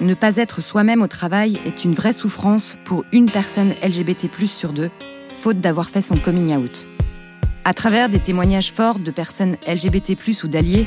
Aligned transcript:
ne 0.00 0.14
pas 0.14 0.36
être 0.36 0.60
soi-même 0.62 1.02
au 1.02 1.06
travail 1.06 1.58
est 1.64 1.84
une 1.84 1.94
vraie 1.94 2.12
souffrance 2.12 2.78
pour 2.84 3.04
une 3.12 3.30
personne 3.30 3.74
LGBT+ 3.82 4.28
sur 4.46 4.72
deux, 4.72 4.90
faute 5.34 5.60
d'avoir 5.60 5.90
fait 5.90 6.00
son 6.00 6.16
coming 6.16 6.56
out. 6.56 6.86
À 7.64 7.74
travers 7.74 8.08
des 8.08 8.18
témoignages 8.18 8.72
forts 8.72 8.98
de 8.98 9.10
personnes 9.10 9.56
LGBT+ 9.66 10.16
ou 10.42 10.48
d'alliés, 10.48 10.86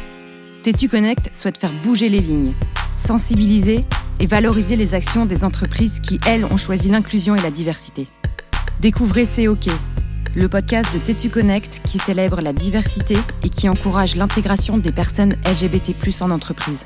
Tétu 0.64 0.90
Connect 0.90 1.34
souhaite 1.34 1.58
faire 1.58 1.74
bouger 1.84 2.10
les 2.10 2.20
lignes, 2.20 2.54
sensibiliser 2.98 3.86
et 4.20 4.26
valoriser 4.26 4.76
les 4.76 4.94
actions 4.94 5.26
des 5.26 5.44
entreprises 5.44 6.00
qui, 6.00 6.20
elles, 6.26 6.46
ont 6.46 6.58
choisi 6.58 6.90
l'inclusion 6.90 7.36
et 7.36 7.42
la 7.42 7.52
diversité. 7.52 8.08
Découvrez 8.82 9.26
C'est 9.26 9.48
OK, 9.48 9.68
le 10.36 10.50
podcast 10.50 10.94
de 10.94 11.00
Tétu 11.00 11.30
Connect 11.30 11.82
qui 11.84 11.98
célèbre 11.98 12.42
la 12.42 12.52
diversité 12.52 13.16
et 13.44 13.50
qui 13.50 13.70
encourage 13.70 14.18
l'intégration 14.18 14.78
des 14.78 14.92
personnes 14.92 15.36
LGBT+ 15.46 16.22
en 16.22 16.32
entreprise. 16.32 16.86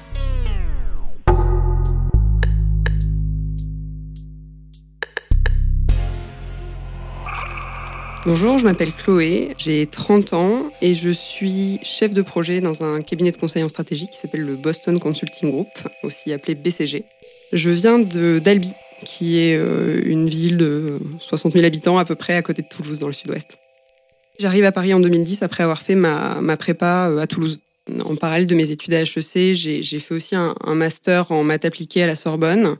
Bonjour, 8.25 8.57
je 8.57 8.65
m'appelle 8.65 8.91
Chloé, 8.91 9.53
j'ai 9.57 9.87
30 9.87 10.33
ans 10.33 10.69
et 10.81 10.93
je 10.93 11.09
suis 11.09 11.79
chef 11.83 12.13
de 12.13 12.21
projet 12.21 12.59
dans 12.59 12.83
un 12.83 12.99
cabinet 12.99 13.31
de 13.31 13.37
conseil 13.37 13.63
en 13.63 13.69
stratégie 13.69 14.09
qui 14.09 14.17
s'appelle 14.17 14.41
le 14.41 14.57
Boston 14.57 14.99
Consulting 14.99 15.49
Group, 15.49 15.69
aussi 16.03 16.33
appelé 16.33 16.53
BCG. 16.53 17.05
Je 17.53 17.69
viens 17.69 17.97
d'Albi, 17.97 18.73
qui 19.05 19.39
est 19.39 19.55
euh, 19.55 20.01
une 20.03 20.27
ville 20.29 20.57
de 20.57 20.99
60 21.19 21.53
000 21.53 21.65
habitants 21.65 21.97
à 21.97 22.03
peu 22.03 22.15
près 22.15 22.35
à 22.35 22.41
côté 22.41 22.61
de 22.61 22.67
Toulouse 22.67 22.99
dans 22.99 23.07
le 23.07 23.13
sud-ouest. 23.13 23.57
J'arrive 24.37 24.65
à 24.65 24.73
Paris 24.73 24.93
en 24.93 24.99
2010 24.99 25.41
après 25.41 25.63
avoir 25.63 25.81
fait 25.81 25.95
ma, 25.95 26.57
prépa 26.57 27.07
euh, 27.09 27.19
à 27.19 27.27
Toulouse. 27.27 27.59
En 28.03 28.15
parallèle 28.15 28.47
de 28.47 28.55
mes 28.55 28.69
études 28.69 28.95
à 28.95 29.01
HEC, 29.01 29.53
j'ai 29.53 29.99
fait 29.99 30.13
aussi 30.13 30.35
un, 30.35 30.55
un 30.65 30.75
master 30.75 31.31
en 31.31 31.43
maths 31.43 31.63
appliquées 31.63 32.03
à 32.03 32.07
la 32.07 32.17
Sorbonne 32.17 32.75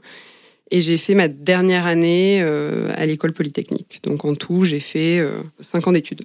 et 0.70 0.80
j'ai 0.80 0.98
fait 0.98 1.14
ma 1.14 1.28
dernière 1.28 1.86
année 1.86 2.40
euh, 2.42 2.92
à 2.94 3.06
l'école 3.06 3.32
polytechnique. 3.32 4.00
Donc 4.02 4.24
en 4.24 4.34
tout, 4.34 4.64
j'ai 4.64 4.80
fait 4.80 5.18
euh, 5.18 5.30
cinq 5.60 5.86
ans 5.88 5.92
d'études. 5.92 6.22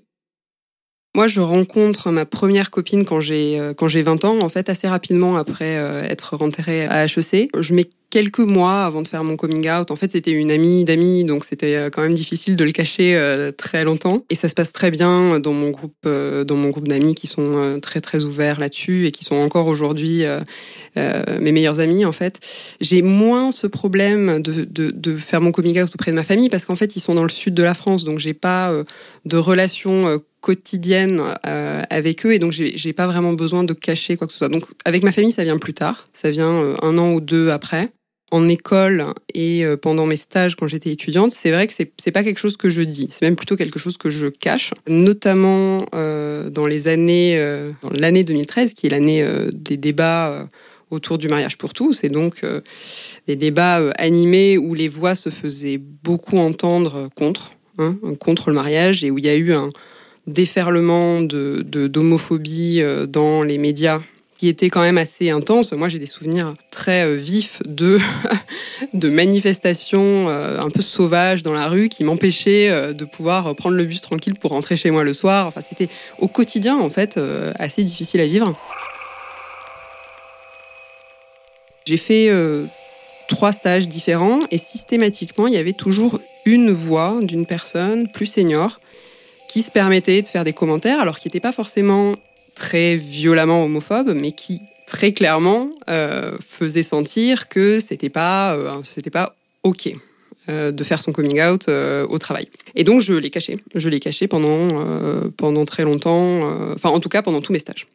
Moi, 1.16 1.28
je 1.28 1.40
rencontre 1.40 2.12
ma 2.12 2.26
première 2.26 2.72
copine 2.72 3.06
quand 3.06 3.22
j'ai 3.22 3.60
euh, 3.60 3.74
quand 3.74 3.88
j'ai 3.88 4.02
20 4.02 4.26
ans, 4.26 4.40
en 4.42 4.50
fait, 4.50 4.70
assez 4.70 4.88
rapidement 4.88 5.36
après 5.36 5.74
être 6.10 6.36
rentrée 6.36 6.86
à 6.86 7.06
HEC. 7.06 7.50
Je 7.58 7.74
quelques 8.16 8.40
mois 8.40 8.86
avant 8.86 9.02
de 9.02 9.10
faire 9.10 9.26
mon 9.26 9.36
coming 9.36 9.70
out. 9.70 9.92
En 9.92 9.98
fait, 9.98 10.10
c'était 10.10 10.32
une 10.32 10.50
amie 10.50 10.86
d'amis, 10.86 11.26
donc 11.26 11.44
c'était 11.44 11.76
euh, 11.76 11.90
quand 11.90 12.02
même 12.02 12.14
difficile 12.14 12.56
de 12.56 12.64
le 12.64 12.72
cacher 12.72 13.14
euh, 13.18 13.52
très 13.52 13.84
longtemps. 13.84 14.24
Et 14.30 14.36
ça 14.36 14.48
se 14.48 14.54
passe 14.54 14.72
très 14.72 14.90
bien 14.90 15.42
dans 15.42 15.52
mon 15.52 15.70
groupe, 15.70 15.98
euh, 16.06 16.46
dans 16.46 16.56
mon 16.56 16.70
groupe 16.70 16.88
d'amis 16.88 17.14
qui 17.14 17.28
sont 17.28 17.78
très 17.82 18.00
très 18.00 18.24
ouverts 18.24 18.58
là-dessus 18.58 19.06
et 19.06 19.12
qui 19.12 19.26
sont 19.26 19.36
encore 19.36 19.68
aujourd'hui 19.68 20.24
mes 20.96 21.52
meilleurs 21.52 21.82
amis 21.82 22.06
en 22.06 22.14
fait. 22.14 22.40
J'ai 22.80 23.02
moins 23.02 23.52
ce 23.52 23.68
problème 23.68 24.42
de, 24.42 25.18
faire 25.18 25.42
mon 25.42 25.52
coming 25.52 25.82
out 25.82 25.94
auprès 25.94 26.12
de 26.12 26.16
ma 26.16 26.24
famille 26.24 26.50
parce 26.50 26.64
qu'en 26.64 26.78
fait 26.78 26.96
ils 26.96 27.02
sont 27.02 27.16
dans 27.16 27.24
le 27.24 27.30
sud 27.30 27.54
de 27.54 27.64
la 27.64 27.74
France, 27.74 28.06
donc 28.06 28.20
j'ai 28.20 28.34
pas 28.34 28.72
de 29.26 29.38
relation 29.38 30.22
quotidienne 30.40 31.22
avec 31.44 32.26
eux 32.26 32.34
et 32.34 32.40
donc 32.40 32.54
j'ai 32.54 32.94
pas 32.94 33.08
vraiment 33.08 33.34
besoin 33.34 33.66
de 33.66 33.74
cacher 33.74 34.16
quoi 34.16 34.28
que 34.28 34.34
ce 34.34 34.40
soit. 34.40 34.50
Donc 34.50 34.64
avec 34.86 35.04
ma 35.04 35.12
famille 35.12 35.32
ça 35.32 35.44
vient 35.44 35.58
plus 35.58 35.74
tard, 35.74 36.08
ça 36.14 36.32
vient 36.32 36.76
un 36.82 36.98
an 36.98 37.12
ou 37.12 37.20
deux 37.20 37.50
après 37.50 37.92
en 38.32 38.48
école 38.48 39.06
et 39.34 39.64
euh, 39.64 39.78
pendant 39.78 40.06
mes 40.06 40.16
stages 40.16 40.56
quand 40.56 40.68
j'étais 40.68 40.92
étudiante, 40.92 41.32
c'est 41.32 41.52
vrai 41.52 41.68
que 41.68 41.74
c'est 41.74 42.12
pas 42.12 42.24
quelque 42.24 42.40
chose 42.40 42.58
que 42.58 42.70
je 42.70 42.82
dis, 42.82 43.08
c'est 43.12 43.26
même 43.26 43.36
plutôt 43.36 43.56
quelque 43.56 43.80
chose 43.80 43.98
que 43.98 44.10
je 44.10 44.28
cache, 44.28 44.74
notamment 44.88 45.86
euh, 45.94 46.50
dans 46.50 46.66
les 46.66 46.88
années 46.88 47.38
euh, 47.38 47.72
dans 47.84 47.90
l'année 48.00 48.24
2013 48.24 48.74
qui 48.74 48.88
est 48.88 48.90
l'année 48.90 49.22
euh, 49.22 49.50
des 49.54 49.78
débats 49.78 50.30
euh, 50.32 50.46
autour 50.90 51.18
du 51.18 51.30
mariage 51.30 51.58
pour 51.58 51.74
tous. 51.74 52.04
Et 52.04 52.10
donc 52.10 52.42
des 53.28 53.36
débats 53.36 53.90
animés 53.98 54.58
où 54.58 54.74
les 54.74 54.88
voix 54.88 55.16
se 55.16 55.30
faisaient 55.30 55.78
beaucoup 55.78 56.38
entendre 56.38 57.10
contre 57.16 57.52
hein, 57.80 57.98
contre 58.20 58.50
le 58.50 58.56
mariage 58.56 59.04
et 59.04 59.12
où 59.12 59.18
il 59.18 59.26
y 59.26 59.30
a 59.30 59.36
eu 59.36 59.52
un 59.54 59.72
déferlement 60.28 61.22
de 61.22 61.64
d'homophobie 61.64 62.82
dans 63.10 63.42
les 63.42 63.58
médias 63.58 64.00
qui 64.38 64.50
était 64.50 64.70
quand 64.70 64.82
même 64.82 64.98
assez 64.98 65.30
intense. 65.30 65.72
Moi, 65.72 65.88
j'ai 65.88 66.00
des 66.00 66.06
souvenirs 66.06 66.54
très 66.70 67.06
euh, 67.06 67.16
vifs 67.16 67.62
de, 67.66 68.00
de 68.94 69.10
manifestations 69.10 70.24
euh, 70.28 70.60
un 70.60 70.70
peu 70.70 70.82
sauvages 70.82 71.42
dans 71.42 71.54
la 71.54 71.68
rue 71.68 71.88
qui 71.88 72.04
m'empêchaient 72.04 72.70
euh, 72.70 72.94
de 72.94 73.06
pouvoir 73.06 73.56
prendre 73.56 73.76
le 73.76 73.86
bus 73.86 74.02
tranquille 74.02 74.36
pour 74.36 74.52
rentrer 74.52 74.76
chez 74.76 74.92
moi 74.92 75.04
le 75.04 75.14
soir. 75.14 75.48
Enfin, 75.48 75.62
c'était 75.62 75.88
au 76.20 76.28
quotidien, 76.28 76.78
en 76.78 76.90
fait, 76.90 77.20
assez 77.56 77.84
difficile 77.84 78.20
à 78.20 78.28
vivre. 78.28 78.56
J'ai 81.86 81.98
fait 81.98 82.32
trois 83.28 83.52
stages 83.52 83.88
différents 83.88 84.40
et 84.52 84.58
systématiquement, 84.58 85.48
il 85.48 85.54
y 85.54 85.58
avait 85.58 85.74
toujours 85.74 86.20
une 86.46 86.72
voix 86.72 87.20
d'une 87.22 87.46
personne 87.46 88.08
plus 88.08 88.26
senior 88.26 88.80
qui 89.48 89.62
se 89.62 89.72
permettait 89.72 90.22
de 90.22 90.28
faire 90.28 90.44
des 90.44 90.54
commentaires, 90.54 91.00
alors 91.00 91.20
qui 91.20 91.28
n'était 91.28 91.40
pas 91.40 91.52
forcément 91.52 92.16
très 92.56 92.96
violemment 92.96 93.64
homophobe, 93.64 94.14
mais 94.16 94.32
qui 94.32 94.62
très 94.88 95.12
clairement 95.12 95.70
euh, 95.90 96.38
faisait 96.46 96.84
sentir 96.84 97.50
que 97.50 97.80
c'était 97.80 98.10
pas 98.10 98.56
euh, 98.56 98.82
c'était 98.84 99.10
pas 99.10 99.36
ok 99.64 99.90
euh, 100.48 100.72
de 100.72 100.84
faire 100.84 101.02
son 101.02 101.12
coming 101.12 101.42
out 101.42 101.68
au 101.68 102.18
travail. 102.18 102.50
Et 102.76 102.84
donc 102.84 103.02
je 103.02 103.14
l'ai 103.14 103.30
caché, 103.30 103.58
je 103.74 103.90
l'ai 103.90 104.00
caché 104.00 104.28
pendant 104.28 104.68
pendant 105.38 105.66
très 105.66 105.84
longtemps, 105.84 106.42
enfin 106.74 106.90
en 106.90 107.00
tout 107.00 107.10
cas 107.10 107.22
pendant 107.22 107.42
tous 107.42 107.54
mes 107.54 107.60
stages. 107.60 107.88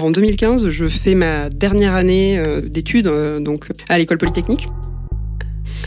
En 0.00 0.10
2015, 0.10 0.68
je 0.68 0.84
fais 0.86 1.14
ma 1.14 1.48
dernière 1.48 1.94
année 1.94 2.42
d'études 2.64 3.08
donc 3.40 3.68
à 3.88 3.96
l'école 3.96 4.18
polytechnique. 4.18 4.68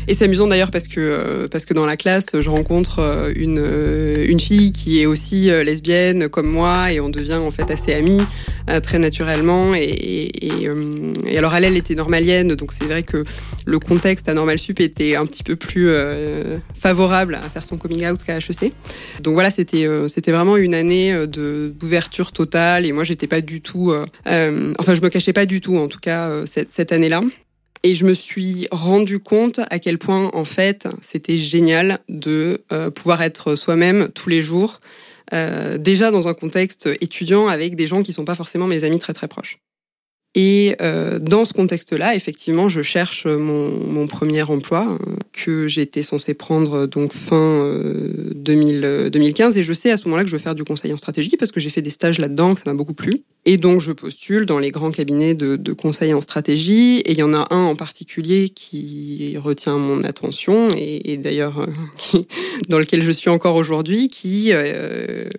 Et 0.08 0.14
c'est 0.14 0.26
amusant 0.26 0.48
d'ailleurs 0.48 0.72
parce 0.72 0.88
que 0.88 1.00
euh, 1.00 1.48
parce 1.48 1.66
que 1.66 1.74
dans 1.74 1.86
la 1.86 1.98
classe, 1.98 2.28
je 2.40 2.50
rencontre 2.50 3.00
euh, 3.00 3.34
une 3.36 3.60
euh, 3.60 4.26
une 4.28 4.40
fille 4.40 4.72
qui 4.72 5.02
est 5.02 5.06
aussi 5.06 5.50
lesbienne 5.50 6.30
comme 6.30 6.48
moi 6.48 6.92
et 6.92 7.00
on 7.00 7.10
devient 7.10 7.36
en 7.36 7.52
fait 7.52 7.70
assez 7.72 7.94
amis 7.94 8.22
très 8.84 9.00
naturellement. 9.00 9.74
Et, 9.76 9.84
et, 9.84 10.68
et, 11.26 11.38
alors 11.38 11.56
elle, 11.56 11.64
elle 11.64 11.78
était 11.78 11.96
normalienne, 11.96 12.50
donc 12.56 12.74
c'est 12.74 12.84
vrai 12.84 13.02
que 13.02 13.24
le 13.66 13.80
contexte 13.80 14.28
à 14.28 14.34
Normal 14.34 14.60
Sup 14.60 14.82
était 14.82 15.16
un 15.16 15.26
petit 15.26 15.44
peu 15.44 15.56
plus 15.56 15.90
favorable 16.74 17.36
à 17.36 17.50
faire 17.50 17.66
son 17.66 17.78
coming 17.78 18.06
out 18.06 18.20
qu'à 18.26 18.38
HEC. 18.38 18.74
Donc 19.22 19.36
voilà, 19.36 19.52
c'était 19.52 19.88
c'était 20.08 20.32
vraiment 20.32 20.58
une 20.58 20.74
année 20.74 21.14
de 21.28 21.74
d'ouverture 21.80 22.34
totale 22.34 22.86
et 22.86 22.92
moi 22.92 23.06
j'étais 23.06 23.28
pas 23.28 23.40
du 23.40 23.62
tout, 23.62 23.94
enfin 24.26 24.96
je 24.96 25.02
me 25.02 25.10
cachais 25.10 25.34
pas 25.34 25.46
du 25.46 25.62
tout 25.62 25.78
en 25.78 25.88
tout 25.88 26.00
cas 26.00 26.46
cette, 26.46 26.70
cette 26.70 26.92
année-là. 26.92 27.22
Et 27.84 27.94
je 27.94 28.06
me 28.06 28.14
suis 28.14 28.68
rendu 28.72 29.20
compte 29.20 29.60
à 29.70 29.80
quel 29.80 29.98
point, 29.98 30.30
en 30.34 30.46
fait, 30.46 30.88
c'était 31.02 31.38
génial 31.38 32.00
de 32.10 32.64
euh, 32.72 32.90
pouvoir 32.90 33.22
être 33.22 33.56
soi-même 33.56 34.10
tous 34.14 34.30
les 34.30 34.42
jours, 34.42 34.80
euh, 35.34 35.78
déjà 35.78 36.12
dans 36.12 36.28
un 36.28 36.34
contexte 36.34 36.90
étudiant 37.02 37.48
avec 37.48 37.76
des 37.76 37.88
gens 37.88 38.04
qui 38.04 38.14
sont 38.14 38.26
pas 38.26 38.36
forcément 38.36 38.68
mes 38.68 38.84
amis 38.84 39.00
très 39.00 39.14
très 39.14 39.28
proches. 39.28 39.60
Et 40.36 40.76
euh, 40.82 41.18
dans 41.20 41.46
ce 41.46 41.54
contexte-là, 41.54 42.16
effectivement, 42.16 42.68
je 42.68 42.82
cherche 42.82 43.26
mon, 43.26 44.06
premier 44.08 44.44
emploi 44.44 44.98
euh, 45.02 45.16
que 45.34 45.68
j'étais 45.68 46.04
censé 46.04 46.34
prendre 46.34 46.74
euh, 46.74 46.88
donc 46.88 47.12
fin 47.12 47.64
euh, 47.64 48.32
2000, 48.36 49.10
2015. 49.12 49.58
Et 49.58 49.64
je 49.64 49.74
sais 49.74 49.90
à 49.90 49.98
ce 49.98 50.04
moment-là 50.06 50.24
que 50.24 50.30
je 50.30 50.36
veux 50.36 50.42
faire 50.42 50.54
du 50.54 50.64
conseil 50.64 50.94
en 50.94 50.98
stratégie 50.98 51.36
parce 51.38 51.52
que 51.52 51.60
j'ai 51.60 51.70
fait 51.70 51.82
des 51.82 51.90
stages 51.90 52.20
là-dedans, 52.20 52.54
que 52.54 52.62
ça 52.62 52.70
m'a 52.70 52.76
beaucoup 52.76 52.94
plu. 52.94 53.24
Et 53.46 53.58
donc, 53.58 53.80
je 53.82 53.92
postule 53.92 54.46
dans 54.46 54.60
les 54.60 54.70
grands 54.70 54.92
cabinets 54.92 55.34
de, 55.34 55.74
conseil 55.74 56.14
en 56.14 56.22
stratégie. 56.22 57.00
Et 57.00 57.14
il 57.14 57.18
y 57.18 57.24
en 57.24 57.34
a 57.34 57.48
un 57.50 57.64
en 57.64 57.76
particulier 57.76 58.50
qui 58.50 59.38
retient 59.38 59.78
mon 59.78 60.04
attention 60.04 60.70
et, 60.76 61.14
et 61.14 61.18
d'ailleurs 61.18 61.68
dans 62.70 62.78
lequel 62.78 63.02
je 63.02 63.12
suis 63.12 63.30
encore 63.30 63.56
aujourd'hui, 63.56 64.08
qui, 64.08 64.52
euh, 64.52 65.30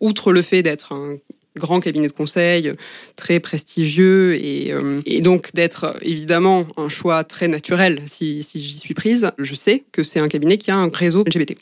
outre 0.00 0.32
le 0.32 0.42
fait 0.42 0.62
d'être 0.62 0.92
un 0.92 1.16
grand 1.58 1.80
cabinet 1.80 2.08
de 2.08 2.12
conseil, 2.12 2.72
très 3.16 3.40
prestigieux 3.40 4.42
et, 4.42 4.72
euh, 4.72 5.00
donc 5.20 5.52
d'être 5.54 5.96
évidemment 6.02 6.66
un 6.76 6.88
choix 6.88 7.24
très 7.24 7.48
naturel 7.48 8.02
si, 8.06 8.42
j'y 8.42 8.78
suis 8.78 8.94
prise. 8.94 9.30
Je 9.38 9.54
sais 9.54 9.84
que 9.92 10.02
c'est 10.02 10.20
un 10.20 10.28
cabinet 10.28 10.58
qui 10.58 10.70
a 10.70 10.76
un 10.76 10.88
réseau 10.88 11.24
LGBT. 11.24 11.56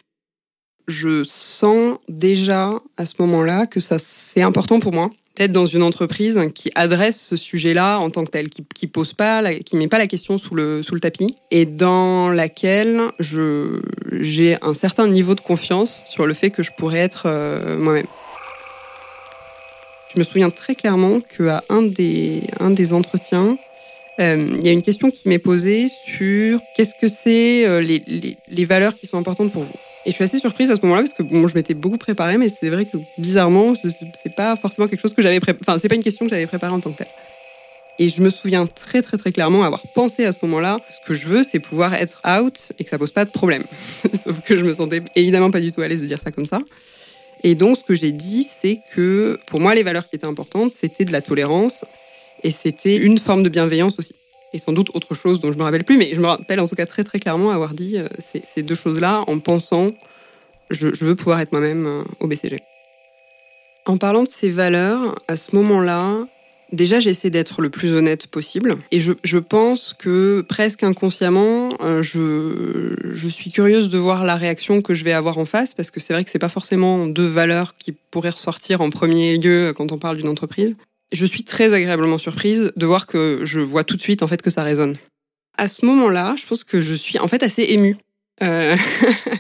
Je 0.87 1.25
sens 1.25 1.99
déjà 2.09 2.75
à 2.97 3.07
ce 3.07 3.15
moment-là 3.19 3.67
que 3.67 3.81
ça 3.81 3.97
c'est 3.99 4.43
important 4.43 4.79
pour 4.79 4.93
moi 4.93 5.11
d'être 5.37 5.53
dans 5.53 5.67
une 5.67 5.83
entreprise 5.83 6.41
qui 6.55 6.71
adresse 6.75 7.21
ce 7.21 7.37
sujet-là 7.37 7.99
en 7.99 8.11
tant 8.11 8.25
que 8.25 8.31
tel, 8.31 8.49
qui, 8.49 8.65
qui 8.75 8.87
pose 8.87 9.13
pas, 9.13 9.43
la, 9.43 9.55
qui 9.55 9.77
met 9.77 9.89
pas 9.89 9.99
la 9.99 10.07
question 10.07 10.39
sous 10.39 10.55
le 10.55 10.83
sous 10.83 10.95
le 10.95 11.01
tapis, 11.01 11.37
et 11.51 11.67
dans 11.67 12.31
laquelle 12.31 13.03
je 13.19 13.81
j'ai 14.13 14.57
un 14.63 14.75
certain 14.75 15.07
niveau 15.07 15.35
de 15.35 15.41
confiance 15.41 16.03
sur 16.07 16.27
le 16.27 16.35
fait 16.35 16.51
que 16.51 16.63
je 16.63 16.71
pourrais 16.77 17.01
être 17.01 17.25
euh, 17.27 17.79
moi-même. 17.79 18.07
Je 20.17 20.21
me 20.23 20.25
souviens 20.25 20.49
très 20.49 20.75
clairement 20.75 21.21
qu'à 21.21 21.63
un 21.69 21.83
des, 21.83 22.45
un 22.59 22.71
des 22.71 22.95
entretiens, 22.95 23.59
euh, 24.19 24.57
il 24.59 24.65
y 24.65 24.69
a 24.71 24.73
une 24.73 24.81
question 24.81 25.11
qui 25.11 25.29
m'est 25.29 25.39
posée 25.39 25.89
sur 26.07 26.59
qu'est-ce 26.75 26.95
que 26.99 27.07
c'est 27.07 27.67
euh, 27.67 27.83
les, 27.83 28.03
les, 28.07 28.39
les, 28.49 28.65
valeurs 28.65 28.95
qui 28.95 29.07
sont 29.07 29.19
importantes 29.19 29.53
pour 29.53 29.65
vous. 29.65 29.75
Et 30.07 30.11
je 30.11 30.15
suis 30.15 30.25
assez 30.25 30.39
surprise 30.39 30.71
à 30.71 30.77
ce 30.77 30.81
moment-là 30.83 31.03
parce 31.03 31.13
que 31.13 31.23
bon, 31.23 31.47
je 31.49 31.55
m'étais 31.55 31.75
beaucoup 31.75 31.99
préparée, 31.99 32.39
mais 32.39 32.49
c'est 32.49 32.71
vrai 32.71 32.87
que 32.87 32.97
bizarrement, 33.19 33.75
c'est 33.75 34.35
pas 34.35 34.57
forcément 34.57 34.89
quelque 34.89 35.03
chose 35.03 35.13
que 35.13 35.21
j'avais 35.21 35.39
préparé. 35.39 35.63
Enfin, 35.69 35.79
c'est 35.79 35.91
pas 35.91 35.97
une 35.97 36.03
question 36.03 36.25
que 36.25 36.31
j'avais 36.31 36.47
préparée 36.47 36.73
en 36.73 36.81
tant 36.81 36.93
que 36.93 36.97
telle. 36.97 37.09
Et 37.99 38.09
je 38.09 38.23
me 38.23 38.31
souviens 38.31 38.67
très 38.67 39.03
très 39.03 39.19
très 39.19 39.33
clairement 39.33 39.65
avoir 39.65 39.83
pensé 39.95 40.25
à 40.25 40.33
ce 40.33 40.39
moment-là, 40.43 40.79
ce 40.89 41.07
que 41.07 41.13
je 41.13 41.27
veux, 41.27 41.43
c'est 41.43 41.61
pouvoir 41.61 41.93
être 41.93 42.23
out 42.27 42.73
et 42.79 42.85
que 42.85 42.89
ça 42.91 42.97
pose 42.97 43.11
pas 43.11 43.27
de 43.27 43.31
problème. 43.31 43.65
Sauf 44.15 44.41
que 44.41 44.57
je 44.57 44.65
me 44.65 44.73
sentais 44.73 45.03
évidemment 45.15 45.51
pas 45.51 45.61
du 45.61 45.73
tout 45.73 45.83
à 45.83 45.89
l'aise 45.89 46.01
de 46.01 46.07
dire 46.07 46.21
ça 46.25 46.31
comme 46.31 46.47
ça. 46.47 46.61
Et 47.47 47.55
donc, 47.55 47.77
ce 47.77 47.85
que 47.85 47.95
j'ai 47.95 48.11
dit, 48.11 48.43
c'est 48.43 48.81
que 48.93 49.39
pour 49.47 49.61
moi, 49.61 49.73
les 49.77 49.85
valeurs 49.85 50.09
qui 50.09 50.17
étaient 50.17 50.27
importantes, 50.27 50.73
c'était 50.73 51.05
de 51.05 51.13
la 51.13 51.23
tolérance 51.23 51.85
et 52.43 52.51
c'était 52.51 52.97
une 52.97 53.19
forme 53.19 53.45
de 53.45 53.49
bienveillance 53.49 54.01
aussi. 54.01 54.17
Et 54.53 54.59
sans 54.59 54.73
doute 54.73 54.91
autre 54.95 55.15
chose 55.15 55.39
dont 55.39 55.53
je 55.53 55.57
me 55.57 55.63
rappelle 55.63 55.85
plus, 55.85 55.97
mais 55.97 56.13
je 56.13 56.19
me 56.21 56.27
rappelle 56.27 56.59
en 56.59 56.67
tout 56.67 56.75
cas 56.75 56.87
très 56.87 57.05
très 57.05 57.21
clairement 57.21 57.53
avoir 57.53 57.73
dit 57.73 57.99
euh, 57.99 58.09
ces, 58.19 58.65
deux 58.65 58.75
choses-là 58.75 59.23
en 59.29 59.39
pensant 59.39 59.91
je, 60.71 60.93
je 60.93 61.05
veux 61.05 61.15
pouvoir 61.15 61.39
être 61.39 61.53
moi-même 61.53 61.87
euh, 61.87 62.03
au 62.19 62.27
BCG. 62.27 62.59
En 63.85 63.97
parlant 63.97 64.25
de 64.25 64.29
ces 64.29 64.51
valeurs, 64.51 65.15
à 65.29 65.37
ce 65.37 65.55
moment-là, 65.55 66.27
Déjà, 66.73 66.99
j'essaie 66.99 67.31
d'être 67.31 67.63
le 67.63 67.71
plus 67.71 67.95
honnête 67.95 68.27
possible. 68.27 68.77
Et 68.91 68.99
je, 68.99 69.13
je 69.23 69.39
pense 69.39 69.95
que 69.97 70.41
presque 70.49 70.83
inconsciemment, 70.83 71.69
euh, 71.81 72.03
je, 72.03 72.97
je 73.13 73.29
suis 73.29 73.53
curieuse 73.53 73.89
de 73.89 73.99
voir 73.99 74.25
la 74.25 74.35
réaction 74.35 74.83
que 74.83 74.93
je 74.93 75.05
vais 75.05 75.13
avoir 75.13 75.39
en 75.39 75.45
face, 75.45 75.75
parce 75.75 75.93
que 75.93 76.01
c'est 76.01 76.13
vrai 76.13 76.25
que 76.25 76.31
c'est 76.31 76.41
pas 76.41 76.49
forcément 76.49 77.07
deux 77.07 77.27
valeurs 77.27 77.75
qui 77.75 77.93
pourraient 77.93 78.31
ressortir 78.31 78.81
en 78.81 78.91
premier 78.91 79.37
lieu 79.39 79.73
quand 79.77 79.93
on 79.93 79.99
parle 79.99 80.17
d'une 80.17 80.29
entreprise. 80.29 80.77
Je 81.13 81.25
suis 81.25 81.45
très 81.45 81.73
agréablement 81.73 82.19
surprise 82.19 82.73
de 82.75 82.87
voir 82.87 83.07
que 83.07 83.41
je 83.45 83.61
vois 83.61 83.85
tout 83.85 83.97
de 83.97 84.03
suite 84.03 84.25
en 84.25 84.27
fait 84.27 84.43
que 84.43 84.51
ça 84.51 84.65
résonne. 84.65 84.97
À 85.57 85.69
ce 85.69 85.87
moment-là, 85.87 86.35
je 86.37 86.47
pense 86.47 86.65
que 86.65 86.81
je 86.81 86.95
suis 86.95 87.19
en 87.21 87.29
fait 87.29 87.45
assez 87.45 87.63
émue. 87.63 87.97
Euh... 88.43 88.77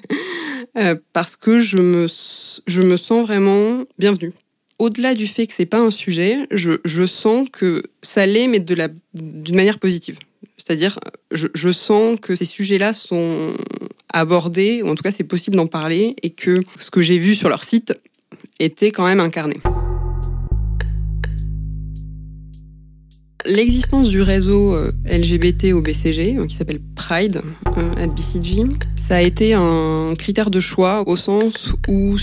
euh 0.76 0.94
parce 1.12 1.34
que 1.34 1.58
je 1.58 1.78
me, 1.78 2.06
je 2.66 2.82
me 2.82 2.96
sens 2.96 3.26
vraiment 3.26 3.84
bienvenue 3.98 4.32
au-delà 4.78 5.14
du 5.14 5.26
fait 5.26 5.46
que 5.46 5.54
c'est 5.54 5.66
pas 5.66 5.80
un 5.80 5.90
sujet, 5.90 6.46
je, 6.50 7.06
sens 7.06 7.48
que 7.50 7.82
ça 8.02 8.26
l'est, 8.26 8.48
mais 8.48 8.60
d'une 8.60 9.56
manière 9.56 9.78
positive. 9.78 10.18
C'est-à-dire, 10.58 10.98
je, 11.30 11.48
je, 11.54 11.70
sens 11.70 12.18
que 12.20 12.34
ces 12.34 12.44
sujets-là 12.44 12.92
sont 12.92 13.54
abordés, 14.12 14.82
ou 14.82 14.88
en 14.88 14.94
tout 14.94 15.02
cas 15.02 15.10
c'est 15.10 15.24
possible 15.24 15.56
d'en 15.56 15.66
parler, 15.66 16.16
et 16.22 16.30
que 16.30 16.62
ce 16.78 16.90
que 16.90 17.02
j'ai 17.02 17.18
vu 17.18 17.34
sur 17.34 17.48
leur 17.48 17.64
site 17.64 17.94
était 18.58 18.90
quand 18.90 19.06
même 19.06 19.20
incarné. 19.20 19.56
L'existence 23.46 24.08
du 24.08 24.22
réseau 24.22 24.74
euh, 24.74 24.90
LGBT 25.06 25.72
au 25.72 25.80
BCG, 25.80 26.36
euh, 26.36 26.46
qui 26.46 26.56
s'appelle 26.56 26.80
Pride 26.96 27.42
euh, 27.76 28.04
at 28.04 28.08
BCG, 28.08 28.64
ça 28.96 29.16
a 29.16 29.22
été 29.22 29.54
un 29.54 30.14
critère 30.18 30.50
de 30.50 30.58
choix 30.58 31.04
au 31.06 31.16
sens 31.16 31.68
où 31.86 32.18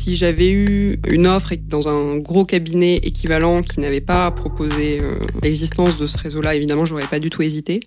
si 0.00 0.16
j'avais 0.16 0.50
eu 0.50 0.98
une 1.08 1.26
offre 1.26 1.54
dans 1.68 1.88
un 1.88 2.16
gros 2.16 2.46
cabinet 2.46 2.96
équivalent 3.02 3.62
qui 3.62 3.80
n'avait 3.80 4.00
pas 4.00 4.30
proposé 4.30 4.98
euh, 5.02 5.16
l'existence 5.42 5.98
de 5.98 6.06
ce 6.06 6.16
réseau-là, 6.16 6.54
évidemment, 6.54 6.86
j'aurais 6.86 7.06
pas 7.06 7.18
du 7.18 7.28
tout 7.28 7.42
hésité. 7.42 7.80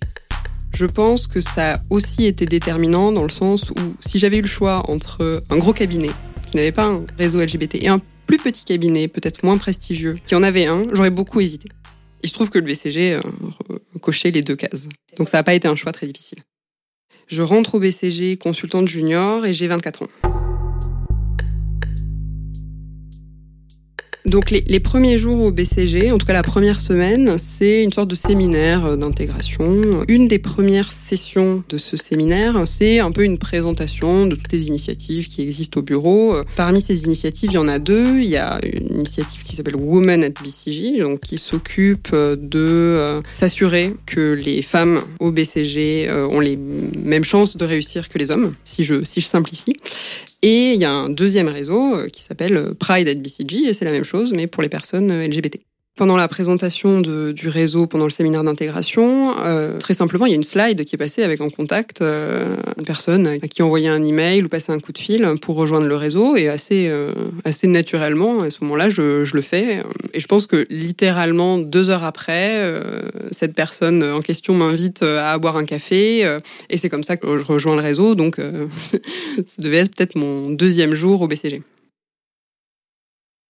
Je 0.72 0.86
pense 0.86 1.26
que 1.26 1.40
ça 1.40 1.74
a 1.74 1.78
aussi 1.90 2.26
été 2.26 2.46
déterminant 2.46 3.10
dans 3.10 3.24
le 3.24 3.30
sens 3.30 3.70
où 3.70 3.96
si 3.98 4.20
j'avais 4.20 4.36
eu 4.36 4.42
le 4.42 4.48
choix 4.48 4.88
entre 4.88 5.42
un 5.50 5.56
gros 5.56 5.72
cabinet 5.72 6.10
qui 6.50 6.56
n'avait 6.56 6.72
pas 6.72 6.84
un 6.84 7.04
réseau 7.18 7.40
LGBT 7.40 7.82
et 7.82 7.88
un 7.88 8.00
plus 8.28 8.38
petit 8.38 8.64
cabinet, 8.64 9.08
peut-être 9.08 9.42
moins 9.42 9.58
prestigieux, 9.58 10.16
qui 10.24 10.36
en 10.36 10.44
avait 10.44 10.66
un, 10.66 10.84
j'aurais 10.92 11.10
beaucoup 11.10 11.40
hésité. 11.40 11.68
Il 12.22 12.28
se 12.28 12.34
trouve 12.34 12.50
que 12.50 12.58
le 12.58 12.64
BCG 12.64 13.14
euh, 13.14 13.20
cochait 14.00 14.30
les 14.30 14.42
deux 14.42 14.56
cases. 14.56 14.86
Donc 15.18 15.28
ça 15.28 15.38
n'a 15.38 15.42
pas 15.42 15.54
été 15.54 15.66
un 15.66 15.74
choix 15.74 15.90
très 15.90 16.06
difficile. 16.06 16.38
Je 17.26 17.42
rentre 17.42 17.74
au 17.74 17.80
BCG 17.80 18.36
consultante 18.36 18.86
junior 18.86 19.44
et 19.46 19.52
j'ai 19.52 19.66
24 19.66 20.02
ans. 20.04 20.43
Donc 24.26 24.50
les, 24.50 24.80
premiers 24.80 25.18
jours 25.18 25.44
au 25.44 25.52
BCG, 25.52 26.10
en 26.10 26.16
tout 26.16 26.24
cas 26.24 26.32
la 26.32 26.42
première 26.42 26.80
semaine, 26.80 27.36
c'est 27.36 27.84
une 27.84 27.92
sorte 27.92 28.08
de 28.08 28.14
séminaire 28.14 28.86
euh, 28.86 28.96
d'intégration. 28.96 30.02
Une 30.08 30.28
des 30.28 30.38
premières 30.38 30.92
sessions 30.92 31.62
de 31.68 31.76
ce 31.76 31.98
séminaire, 31.98 32.66
c'est 32.66 33.00
un 33.00 33.12
peu 33.12 33.24
une 33.24 33.36
présentation 33.36 34.26
de 34.26 34.34
toutes 34.34 34.50
les 34.50 34.68
initiatives 34.68 35.28
qui 35.28 35.42
existent 35.42 35.80
au 35.80 35.82
bureau. 35.82 36.36
Parmi 36.56 36.80
ces 36.80 37.04
initiatives, 37.04 37.50
il 37.52 37.56
y 37.56 37.58
en 37.58 37.68
a 37.68 37.78
deux. 37.78 38.20
Il 38.20 38.24
y 38.24 38.38
a 38.38 38.60
une 38.64 38.94
initiative 38.94 39.42
qui 39.42 39.56
s'appelle 39.56 39.76
Women 39.76 40.24
at 40.24 40.30
BCG, 40.42 41.00
donc 41.00 41.20
qui 41.20 41.36
s'occupe 41.36 42.08
euh, 42.14 42.34
de 42.34 42.58
euh, 42.58 43.20
s'assurer 43.34 43.92
que 44.06 44.32
les 44.32 44.62
femmes 44.62 45.02
au 45.20 45.32
BCG 45.32 46.10
ont 46.30 46.40
les 46.40 46.56
mêmes 46.56 47.24
chances 47.24 47.58
de 47.58 47.64
réussir 47.66 48.08
que 48.08 48.18
les 48.18 48.30
hommes, 48.30 48.54
si 48.64 48.84
je, 48.84 49.04
si 49.04 49.20
je 49.20 49.26
simplifie. 49.26 49.74
Et 50.42 50.74
il 50.74 50.80
y 50.80 50.84
a 50.84 50.90
un 50.90 51.08
deuxième 51.08 51.48
réseau 51.48 51.96
euh, 51.96 52.08
qui 52.08 52.22
s'appelle 52.22 52.56
euh, 52.56 52.74
Pride 52.74 53.08
at 53.08 53.14
BCG, 53.14 53.68
et 53.68 53.72
c'est 53.72 53.84
la 53.84 53.90
même 53.90 54.04
chose, 54.04 54.32
mais 54.32 54.46
pour 54.46 54.62
les 54.62 54.68
personnes 54.68 55.10
euh, 55.10 55.24
LGBT. 55.24 55.60
Pendant 55.96 56.16
la 56.16 56.26
présentation 56.26 57.00
de, 57.00 57.30
du 57.30 57.46
réseau, 57.46 57.86
pendant 57.86 58.06
le 58.06 58.10
séminaire 58.10 58.42
d'intégration, 58.42 59.32
euh, 59.38 59.78
très 59.78 59.94
simplement, 59.94 60.26
il 60.26 60.30
y 60.30 60.32
a 60.32 60.34
une 60.34 60.42
slide 60.42 60.84
qui 60.84 60.96
est 60.96 60.98
passée 60.98 61.22
avec 61.22 61.40
en 61.40 61.50
contact 61.50 62.02
euh, 62.02 62.56
une 62.76 62.84
personne 62.84 63.28
à 63.28 63.38
qui 63.38 63.62
envoyer 63.62 63.86
un 63.86 64.02
email 64.02 64.42
ou 64.42 64.48
passer 64.48 64.72
un 64.72 64.80
coup 64.80 64.90
de 64.90 64.98
fil 64.98 65.24
pour 65.40 65.54
rejoindre 65.54 65.86
le 65.86 65.94
réseau. 65.94 66.34
Et 66.34 66.48
assez, 66.48 66.88
euh, 66.88 67.12
assez 67.44 67.68
naturellement, 67.68 68.38
à 68.38 68.50
ce 68.50 68.58
moment-là, 68.62 68.90
je, 68.90 69.24
je, 69.24 69.36
le 69.36 69.40
fais. 69.40 69.84
Et 70.14 70.18
je 70.18 70.26
pense 70.26 70.48
que 70.48 70.66
littéralement, 70.68 71.58
deux 71.58 71.90
heures 71.90 72.02
après, 72.02 72.56
euh, 72.56 73.02
cette 73.30 73.54
personne 73.54 74.02
en 74.02 74.20
question 74.20 74.54
m'invite 74.54 75.04
à 75.04 75.38
boire 75.38 75.56
un 75.56 75.64
café. 75.64 76.24
Euh, 76.24 76.40
et 76.70 76.76
c'est 76.76 76.88
comme 76.88 77.04
ça 77.04 77.16
que 77.16 77.38
je 77.38 77.44
rejoins 77.44 77.76
le 77.76 77.82
réseau. 77.82 78.16
Donc, 78.16 78.34
ça 79.36 79.44
devait 79.58 79.76
être 79.76 79.94
peut-être 79.94 80.16
mon 80.16 80.42
deuxième 80.42 80.94
jour 80.94 81.20
au 81.20 81.28
BCG. 81.28 81.62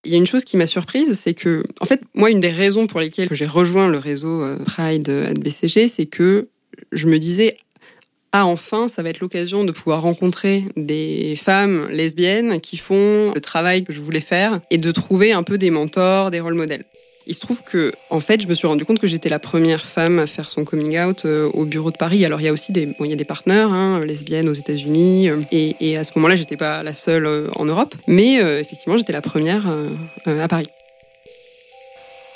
Il 0.04 0.12
y 0.12 0.14
a 0.14 0.18
une 0.18 0.26
chose 0.26 0.44
qui 0.44 0.56
m'a 0.56 0.66
surprise, 0.66 1.18
c'est 1.18 1.34
que, 1.34 1.64
en 1.80 1.86
fait, 1.86 2.00
moi, 2.14 2.30
une 2.30 2.40
des 2.40 2.50
raisons 2.50 2.86
pour 2.86 3.00
lesquelles 3.00 3.28
j'ai 3.32 3.46
rejoint 3.46 3.88
le 3.88 3.98
réseau 3.98 4.42
euh, 4.42 4.58
Pride 4.64 5.08
at 5.08 5.34
BCG, 5.34 5.88
c'est 5.88 6.06
que 6.06 6.48
je 6.92 7.06
me 7.06 7.18
disais, 7.18 7.56
ah, 8.32 8.46
enfin, 8.46 8.88
ça 8.88 9.02
va 9.04 9.10
être 9.10 9.20
l'occasion 9.20 9.62
de 9.62 9.70
pouvoir 9.70 10.02
rencontrer 10.02 10.64
des 10.76 11.36
femmes 11.36 11.86
lesbiennes 11.88 12.60
qui 12.60 12.76
font 12.76 13.32
le 13.32 13.40
travail 13.40 13.84
que 13.84 13.92
je 13.92 14.00
voulais 14.00 14.20
faire 14.20 14.60
et 14.70 14.76
de 14.76 14.90
trouver 14.90 15.32
un 15.32 15.44
peu 15.44 15.56
des 15.56 15.70
mentors, 15.70 16.32
des 16.32 16.40
rôles 16.40 16.54
modèles. 16.54 16.84
Il 17.26 17.34
se 17.34 17.40
trouve 17.40 17.62
que, 17.62 17.92
en 18.10 18.20
fait, 18.20 18.42
je 18.42 18.48
me 18.48 18.54
suis 18.54 18.66
rendu 18.66 18.84
compte 18.84 18.98
que 18.98 19.06
j'étais 19.06 19.28
la 19.28 19.38
première 19.38 19.86
femme 19.86 20.18
à 20.18 20.26
faire 20.26 20.50
son 20.50 20.64
coming 20.64 20.98
out 20.98 21.24
euh, 21.24 21.48
au 21.54 21.64
bureau 21.64 21.90
de 21.90 21.96
Paris. 21.96 22.24
Alors, 22.24 22.40
il 22.40 22.44
y 22.44 22.48
a 22.48 22.52
aussi 22.52 22.72
des, 22.72 22.86
bon, 22.86 23.04
il 23.04 23.10
y 23.10 23.12
a 23.12 23.16
des 23.16 23.24
partenaires 23.24 23.72
hein, 23.72 24.00
lesbiennes 24.04 24.48
aux 24.48 24.54
États-Unis, 24.54 25.30
euh, 25.30 25.40
et, 25.50 25.76
et, 25.80 25.96
à 25.96 26.04
ce 26.04 26.12
moment-là, 26.16 26.36
j'étais 26.36 26.56
pas 26.56 26.82
la 26.82 26.92
seule 26.92 27.26
euh, 27.26 27.48
en 27.56 27.64
Europe, 27.64 27.94
mais 28.06 28.34
effectivement, 28.60 28.96
j'étais 28.96 29.12
la 29.12 29.22
première 29.22 29.66
à 30.26 30.48
Paris 30.48 30.68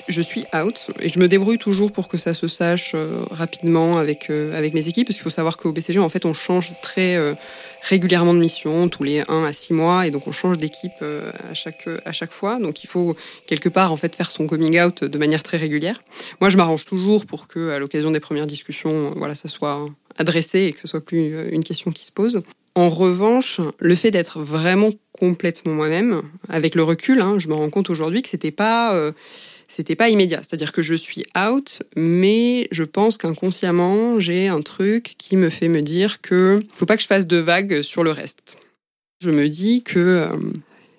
je 0.08 0.22
suis 0.22 0.44
out 0.54 0.90
et 1.00 1.08
je 1.08 1.18
me 1.18 1.28
débrouille 1.28 1.58
toujours 1.58 1.92
pour 1.92 2.08
que 2.08 2.16
ça 2.16 2.32
se 2.34 2.48
sache 2.48 2.92
euh, 2.94 3.20
rapidement 3.30 3.98
avec 3.98 4.30
euh, 4.30 4.56
avec 4.56 4.72
mes 4.74 4.88
équipes 4.88 5.06
parce 5.06 5.16
qu'il 5.16 5.22
faut 5.22 5.30
savoir 5.30 5.56
qu'au 5.56 5.72
BCG 5.72 5.98
en 5.98 6.08
fait 6.08 6.24
on 6.24 6.32
change 6.32 6.72
très 6.82 7.16
euh, 7.16 7.34
régulièrement 7.82 8.34
de 8.34 8.40
mission 8.40 8.88
tous 8.88 9.02
les 9.02 9.22
1 9.28 9.44
à 9.44 9.52
6 9.52 9.74
mois 9.74 10.06
et 10.06 10.10
donc 10.10 10.26
on 10.26 10.32
change 10.32 10.58
d'équipe 10.58 11.04
à 11.50 11.54
chaque 11.54 11.88
à 12.04 12.12
chaque 12.12 12.32
fois 12.32 12.58
donc 12.58 12.82
il 12.82 12.86
faut 12.86 13.16
quelque 13.46 13.68
part 13.68 13.92
en 13.92 13.96
fait 13.96 14.16
faire 14.16 14.30
son 14.30 14.46
coming 14.46 14.80
out 14.80 15.04
de 15.04 15.18
manière 15.18 15.42
très 15.42 15.58
régulière. 15.58 16.00
Moi 16.40 16.48
je 16.48 16.56
m'arrange 16.56 16.84
toujours 16.84 17.26
pour 17.26 17.46
que 17.46 17.70
à 17.70 17.78
l'occasion 17.78 18.10
des 18.10 18.20
premières 18.20 18.46
discussions 18.46 19.12
voilà 19.16 19.34
ça 19.34 19.48
soit 19.48 19.86
adressé 20.16 20.64
et 20.64 20.72
que 20.72 20.80
ce 20.80 20.88
soit 20.88 21.04
plus 21.04 21.34
une 21.50 21.62
question 21.62 21.92
qui 21.92 22.06
se 22.06 22.12
pose. 22.12 22.42
En 22.74 22.88
revanche, 22.88 23.60
le 23.78 23.94
fait 23.96 24.12
d'être 24.12 24.40
vraiment 24.40 24.90
complètement 25.12 25.72
moi-même, 25.72 26.22
avec 26.48 26.76
le 26.76 26.84
recul, 26.84 27.20
hein, 27.20 27.34
je 27.36 27.48
me 27.48 27.54
rends 27.54 27.70
compte 27.70 27.90
aujourd'hui 27.90 28.22
que 28.22 28.28
c'était 28.28 28.52
pas 28.52 29.12
c'était 29.68 29.94
pas 29.94 30.08
immédiat. 30.08 30.38
C'est-à-dire 30.38 30.72
que 30.72 30.82
je 30.82 30.94
suis 30.94 31.24
out, 31.38 31.82
mais 31.94 32.68
je 32.72 32.82
pense 32.82 33.18
qu'inconsciemment, 33.18 34.18
j'ai 34.18 34.48
un 34.48 34.62
truc 34.62 35.14
qui 35.18 35.36
me 35.36 35.50
fait 35.50 35.68
me 35.68 35.82
dire 35.82 36.20
que 36.20 36.60
faut 36.72 36.86
pas 36.86 36.96
que 36.96 37.02
je 37.02 37.06
fasse 37.06 37.26
de 37.26 37.36
vagues 37.36 37.82
sur 37.82 38.02
le 38.02 38.10
reste. 38.10 38.56
Je 39.20 39.30
me 39.30 39.48
dis 39.48 39.82
que 39.82 39.98
euh, 39.98 40.28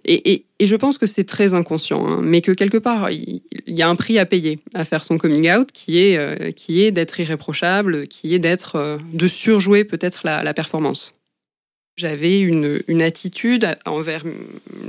et, 0.05 0.45
et, 0.59 0.65
je 0.65 0.75
pense 0.75 0.97
que 0.97 1.05
c'est 1.05 1.23
très 1.23 1.53
inconscient, 1.53 2.05
hein, 2.07 2.19
mais 2.21 2.41
que 2.41 2.51
quelque 2.51 2.77
part 2.77 3.11
il 3.11 3.41
y 3.67 3.81
a 3.81 3.89
un 3.89 3.95
prix 3.95 4.17
à 4.17 4.25
payer 4.25 4.59
à 4.73 4.85
faire 4.85 5.03
son 5.03 5.17
coming 5.17 5.51
out, 5.51 5.71
qui 5.71 5.99
est 5.99 6.17
euh, 6.17 6.51
qui 6.51 6.83
est 6.83 6.91
d'être 6.91 7.19
irréprochable, 7.19 8.07
qui 8.07 8.33
est 8.33 8.39
d'être 8.39 8.75
euh, 8.75 8.97
de 9.13 9.27
surjouer 9.27 9.83
peut-être 9.83 10.21
la 10.25 10.53
performance. 10.53 11.15
J'avais 11.97 12.39
une, 12.39 12.79
une, 12.87 13.01
attitude 13.01 13.75
envers 13.85 14.23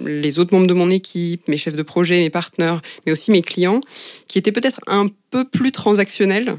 les 0.04 0.38
autres 0.38 0.54
membres 0.54 0.69
de 0.69 0.75
mon 0.75 0.90
équipe, 0.90 1.49
mes 1.49 1.57
chefs 1.57 1.75
de 1.75 1.83
projet, 1.83 2.21
mes 2.21 2.30
partenaires, 2.30 2.80
mais 3.04 3.11
aussi 3.11 3.33
mes 3.33 3.42
clients, 3.42 3.80
qui 4.28 4.38
était 4.38 4.52
peut-être 4.52 4.80
un 4.87 5.09
peu 5.30 5.45
plus 5.45 5.73
transactionnelle 5.73 6.59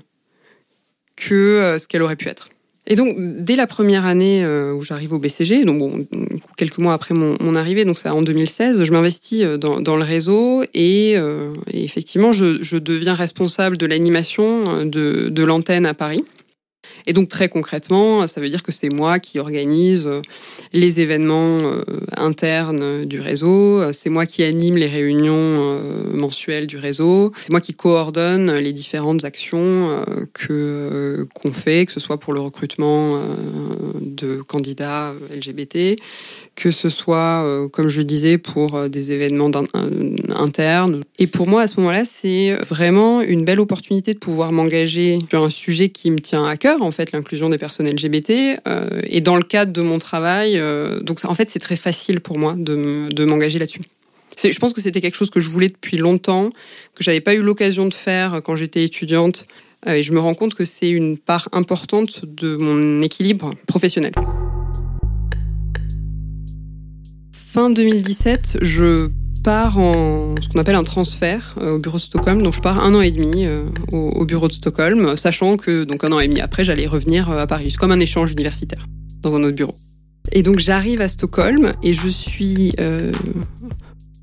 que 1.15 1.35
euh, 1.35 1.79
ce 1.79 1.87
qu'elle 1.87 2.01
aurait 2.01 2.15
pu 2.15 2.27
être. 2.27 2.49
Et 2.87 2.95
donc, 2.95 3.15
dès 3.17 3.55
la 3.55 3.67
première 3.67 4.05
année 4.05 4.43
euh, 4.43 4.73
où 4.73 4.81
j'arrive 4.81 5.13
au 5.13 5.19
BCG, 5.19 5.65
donc 5.65 6.07
quelques 6.57 6.79
mois 6.79 6.93
après 6.93 7.13
mon, 7.13 7.55
arrivée, 7.55 7.85
donc 7.85 7.99
ça 7.99 8.15
en 8.15 8.23
2016, 8.23 8.83
je 8.83 8.91
m'investis 8.91 9.43
euh, 9.43 9.57
dans, 9.57 9.79
dans, 9.79 9.95
le 9.95 10.03
réseau 10.03 10.63
et, 10.73 11.11
et 11.11 11.83
effectivement, 11.83 12.31
je, 12.31 12.63
je, 12.63 12.77
deviens 12.77 13.13
responsable 13.13 13.77
de 13.77 13.85
l'animation 13.85 14.83
de, 14.83 15.29
de 15.29 15.43
l'antenne 15.43 15.85
à 15.85 15.93
Paris. 15.93 16.25
Et 17.07 17.13
donc 17.13 17.29
très 17.29 17.49
concrètement, 17.49 18.27
ça 18.27 18.41
veut 18.41 18.49
dire 18.49 18.63
que 18.63 18.71
c'est 18.71 18.93
moi 18.93 19.19
qui 19.19 19.39
organise 19.39 20.09
les 20.73 21.01
événements 21.01 21.59
internes 22.17 23.05
du 23.05 23.19
réseau, 23.19 23.91
c'est 23.93 24.09
moi 24.09 24.25
qui 24.25 24.43
anime 24.43 24.77
les 24.77 24.87
réunions 24.87 25.79
mensuelles 26.13 26.67
du 26.67 26.77
réseau, 26.77 27.31
c'est 27.41 27.51
moi 27.51 27.61
qui 27.61 27.73
coordonne 27.73 28.53
les 28.55 28.73
différentes 28.73 29.23
actions 29.23 30.03
que 30.33 31.27
qu'on 31.35 31.53
fait, 31.53 31.85
que 31.85 31.91
ce 31.91 31.99
soit 31.99 32.19
pour 32.19 32.33
le 32.33 32.39
recrutement 32.39 33.19
de 33.99 34.41
candidats 34.41 35.13
LGBT, 35.33 35.95
que 36.55 36.71
ce 36.71 36.89
soit, 36.89 37.69
comme 37.71 37.87
je 37.87 38.01
disais, 38.01 38.37
pour 38.37 38.89
des 38.89 39.11
événements 39.11 39.51
internes. 40.35 41.01
Et 41.19 41.27
pour 41.27 41.47
moi, 41.47 41.63
à 41.63 41.67
ce 41.67 41.79
moment-là, 41.79 42.03
c'est 42.05 42.53
vraiment 42.69 43.21
une 43.21 43.45
belle 43.45 43.59
opportunité 43.59 44.13
de 44.13 44.19
pouvoir 44.19 44.51
m'engager 44.51 45.19
sur 45.29 45.43
un 45.43 45.49
sujet 45.49 45.89
qui 45.89 46.11
me 46.11 46.19
tient 46.19 46.45
à 46.45 46.57
cœur, 46.57 46.81
fait, 46.91 47.11
l'inclusion 47.11 47.49
des 47.49 47.57
personnes 47.57 47.87
LGBT. 47.87 48.59
Euh, 48.67 49.01
et 49.05 49.21
dans 49.21 49.35
le 49.35 49.43
cadre 49.43 49.71
de 49.71 49.81
mon 49.81 49.99
travail, 49.99 50.57
euh, 50.57 50.99
donc 51.01 51.19
en 51.23 51.33
fait, 51.33 51.49
c'est 51.49 51.59
très 51.59 51.75
facile 51.75 52.21
pour 52.21 52.37
moi 52.37 52.55
de 52.57 53.25
m'engager 53.25 53.59
là-dessus. 53.59 53.81
Je 54.43 54.59
pense 54.59 54.73
que 54.73 54.81
c'était 54.81 55.01
quelque 55.01 55.15
chose 55.15 55.29
que 55.29 55.39
je 55.39 55.49
voulais 55.49 55.67
depuis 55.67 55.97
longtemps, 55.97 56.49
que 56.95 57.03
j'avais 57.03 57.21
pas 57.21 57.33
eu 57.33 57.41
l'occasion 57.41 57.87
de 57.87 57.93
faire 57.93 58.41
quand 58.43 58.55
j'étais 58.55 58.83
étudiante. 58.83 59.45
Euh, 59.87 59.93
et 59.93 60.03
je 60.03 60.13
me 60.13 60.19
rends 60.19 60.35
compte 60.35 60.53
que 60.53 60.65
c'est 60.65 60.89
une 60.89 61.17
part 61.17 61.49
importante 61.51 62.25
de 62.25 62.55
mon 62.55 63.01
équilibre 63.01 63.51
professionnel. 63.67 64.13
Fin 67.33 67.69
2017, 67.69 68.59
je 68.61 69.09
pars 69.41 69.77
en 69.77 70.35
ce 70.41 70.49
qu'on 70.49 70.59
appelle 70.59 70.75
un 70.75 70.83
transfert 70.83 71.55
euh, 71.57 71.75
au 71.75 71.79
bureau 71.79 71.97
de 71.97 72.01
Stockholm. 72.01 72.41
Donc 72.41 72.53
je 72.53 72.61
pars 72.61 72.83
un 72.83 72.93
an 72.95 73.01
et 73.01 73.11
demi 73.11 73.45
euh, 73.45 73.65
au, 73.91 74.25
bureau 74.25 74.47
de 74.47 74.53
Stockholm, 74.53 75.17
sachant 75.17 75.57
que 75.57 75.83
donc 75.83 76.03
un 76.03 76.11
an 76.11 76.19
et 76.19 76.27
demi 76.27 76.41
après, 76.41 76.63
j'allais 76.63 76.87
revenir 76.87 77.29
euh, 77.29 77.37
à 77.37 77.47
Paris. 77.47 77.75
Comme 77.79 77.91
un 77.91 77.99
échange 77.99 78.31
universitaire 78.31 78.85
dans 79.21 79.35
un 79.35 79.43
autre 79.43 79.55
bureau. 79.55 79.75
Et 80.31 80.43
donc 80.43 80.59
j'arrive 80.59 81.01
à 81.01 81.07
Stockholm 81.07 81.73
et 81.83 81.93
je 81.93 82.07
suis 82.07 82.73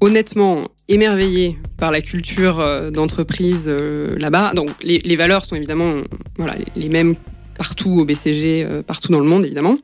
honnêtement 0.01 0.63
émerveillée 0.87 1.59
par 1.77 1.91
la 1.91 2.01
culture 2.01 2.65
d'entreprise 2.93 3.69
là-bas. 3.69 4.55
Donc 4.55 4.71
les, 4.83 5.01
les, 5.01 5.17
valeurs 5.17 5.45
sont 5.45 5.57
évidemment 5.57 5.95
voilà 6.37 6.55
les 6.77 6.89
mêmes 6.89 7.17
partout 7.57 7.91
au 7.99 8.05
BCG, 8.05 8.83
partout 8.87 9.11
dans 9.11 9.19
le 9.19 9.27
monde 9.27 9.45
évidemment 9.45 9.77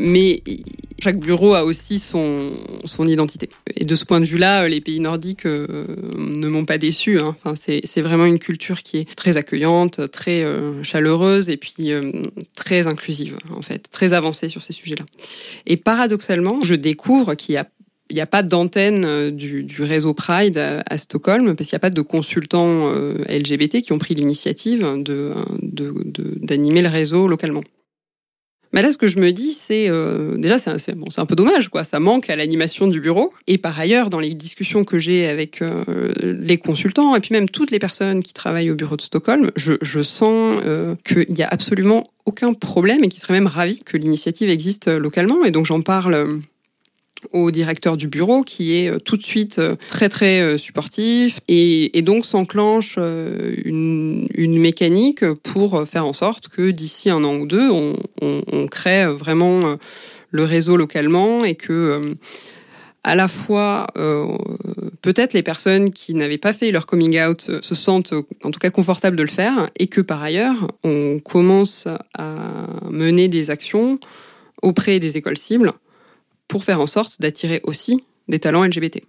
mais 0.00 0.42
chaque 1.00 1.18
bureau 1.18 1.54
a 1.54 1.64
aussi 1.64 1.98
son, 1.98 2.52
son 2.84 3.06
identité. 3.06 3.48
Et 3.76 3.84
de 3.84 3.94
ce 3.94 4.04
point 4.04 4.20
de 4.20 4.24
vue-là, 4.24 4.68
les 4.68 4.80
pays 4.80 5.00
nordiques 5.00 5.46
euh, 5.46 5.86
ne 6.16 6.48
m'ont 6.48 6.64
pas 6.64 6.78
déçu. 6.78 7.18
Hein. 7.18 7.36
Enfin, 7.42 7.54
c'est 7.56 8.00
vraiment 8.00 8.26
une 8.26 8.38
culture 8.38 8.82
qui 8.82 8.98
est 8.98 9.14
très 9.14 9.36
accueillante, 9.36 10.10
très 10.10 10.42
euh, 10.42 10.82
chaleureuse 10.82 11.48
et 11.48 11.56
puis 11.56 11.92
euh, 11.92 12.02
très 12.54 12.86
inclusive, 12.86 13.36
en 13.56 13.62
fait, 13.62 13.88
très 13.90 14.12
avancée 14.12 14.48
sur 14.48 14.62
ces 14.62 14.72
sujets-là. 14.72 15.04
Et 15.66 15.76
paradoxalement, 15.76 16.60
je 16.60 16.74
découvre 16.74 17.34
qu'il 17.34 17.54
y 17.54 17.58
a 17.58 17.68
il 18.12 18.14
n'y 18.14 18.22
a 18.22 18.26
pas 18.26 18.42
d'antenne 18.42 19.30
du, 19.30 19.64
réseau 19.78 20.14
Pride 20.14 20.58
à, 20.58 20.98
Stockholm 20.98 21.54
parce 21.54 21.68
qu'il 21.68 21.76
n'y 21.76 21.78
a 21.78 21.86
pas 21.86 21.90
de 21.90 22.02
consultants 22.02 22.90
LGBT 22.90 23.82
qui 23.82 23.92
ont 23.92 24.00
pris 24.00 24.14
l'initiative 24.14 24.80
de, 25.04 25.32
d'animer 26.44 26.82
le 26.82 26.88
réseau 26.88 27.28
localement. 27.28 27.62
Mais 28.72 28.82
là, 28.82 28.92
ce 28.92 28.96
que 28.96 29.06
je 29.06 29.18
me 29.18 29.32
dis, 29.32 29.52
c'est 29.52 29.88
euh, 29.88 30.36
déjà, 30.36 30.58
c'est 30.58 30.94
bon, 30.94 31.06
un 31.16 31.26
peu 31.26 31.34
dommage, 31.34 31.68
quoi. 31.68 31.82
Ça 31.82 31.98
manque 31.98 32.30
à 32.30 32.36
l'animation 32.36 32.86
du 32.86 33.00
bureau. 33.00 33.32
Et 33.46 33.58
par 33.58 33.78
ailleurs, 33.78 34.10
dans 34.10 34.20
les 34.20 34.34
discussions 34.34 34.84
que 34.84 34.98
j'ai 34.98 35.26
avec 35.26 35.60
euh, 35.60 35.84
les 36.22 36.58
consultants 36.58 37.16
et 37.16 37.20
puis 37.20 37.32
même 37.32 37.48
toutes 37.48 37.70
les 37.70 37.78
personnes 37.78 38.22
qui 38.22 38.32
travaillent 38.32 38.70
au 38.70 38.76
bureau 38.76 38.96
de 38.96 39.02
Stockholm, 39.02 39.50
je, 39.56 39.74
je 39.82 40.02
sens 40.02 40.60
euh, 40.64 40.94
qu'il 41.04 41.32
n'y 41.32 41.42
a 41.42 41.48
absolument 41.48 42.06
aucun 42.26 42.52
problème 42.52 43.02
et 43.02 43.08
qu'ils 43.08 43.20
seraient 43.20 43.34
même 43.34 43.48
ravis 43.48 43.80
que 43.84 43.96
l'initiative 43.96 44.50
existe 44.50 44.86
localement. 44.86 45.44
Et 45.44 45.50
donc, 45.50 45.66
j'en 45.66 45.80
parle 45.80 46.40
au 47.32 47.50
directeur 47.50 47.96
du 47.96 48.08
bureau 48.08 48.42
qui 48.42 48.76
est 48.76 48.88
euh, 48.88 48.98
tout 48.98 49.16
de 49.16 49.22
suite 49.22 49.58
euh, 49.58 49.76
très 49.88 50.08
très 50.08 50.40
euh, 50.40 50.56
supportif 50.56 51.40
et, 51.48 52.02
donc 52.02 52.24
s'enclenche 52.24 52.96
une, 52.96 54.26
mécanique 54.58 55.24
pour 55.42 55.86
faire 55.86 56.06
en 56.06 56.14
sorte 56.14 56.48
que 56.48 56.70
d'ici 56.70 57.10
un 57.10 57.22
an 57.24 57.36
ou 57.36 57.46
deux 57.46 57.70
on, 57.70 58.66
crée 58.68 59.06
vraiment 59.06 59.76
le 60.30 60.44
réseau 60.44 60.76
localement 60.76 61.44
et 61.44 61.54
que 61.54 62.00
à 63.04 63.14
la 63.14 63.28
fois 63.28 63.86
peut-être 65.02 65.34
les 65.34 65.42
personnes 65.42 65.92
qui 65.92 66.14
n'avaient 66.14 66.38
pas 66.38 66.54
fait 66.54 66.70
leur 66.70 66.86
coming 66.86 67.20
out 67.20 67.50
se 67.60 67.74
sentent 67.74 68.14
en 68.42 68.50
tout 68.50 68.58
cas 68.58 68.70
confortables 68.70 69.16
de 69.16 69.22
le 69.22 69.28
faire 69.28 69.68
et 69.78 69.86
que 69.86 70.00
par 70.00 70.22
ailleurs 70.22 70.68
on 70.84 71.20
commence 71.22 71.86
à 72.14 72.66
mener 72.90 73.28
des 73.28 73.50
actions 73.50 74.00
auprès 74.62 74.98
des 74.98 75.18
écoles 75.18 75.38
cibles 75.38 75.72
pour 76.50 76.64
faire 76.64 76.80
en 76.80 76.86
sorte 76.86 77.20
d'attirer 77.20 77.60
aussi 77.62 78.04
des 78.28 78.40
talents 78.40 78.64
LGBT. 78.64 79.00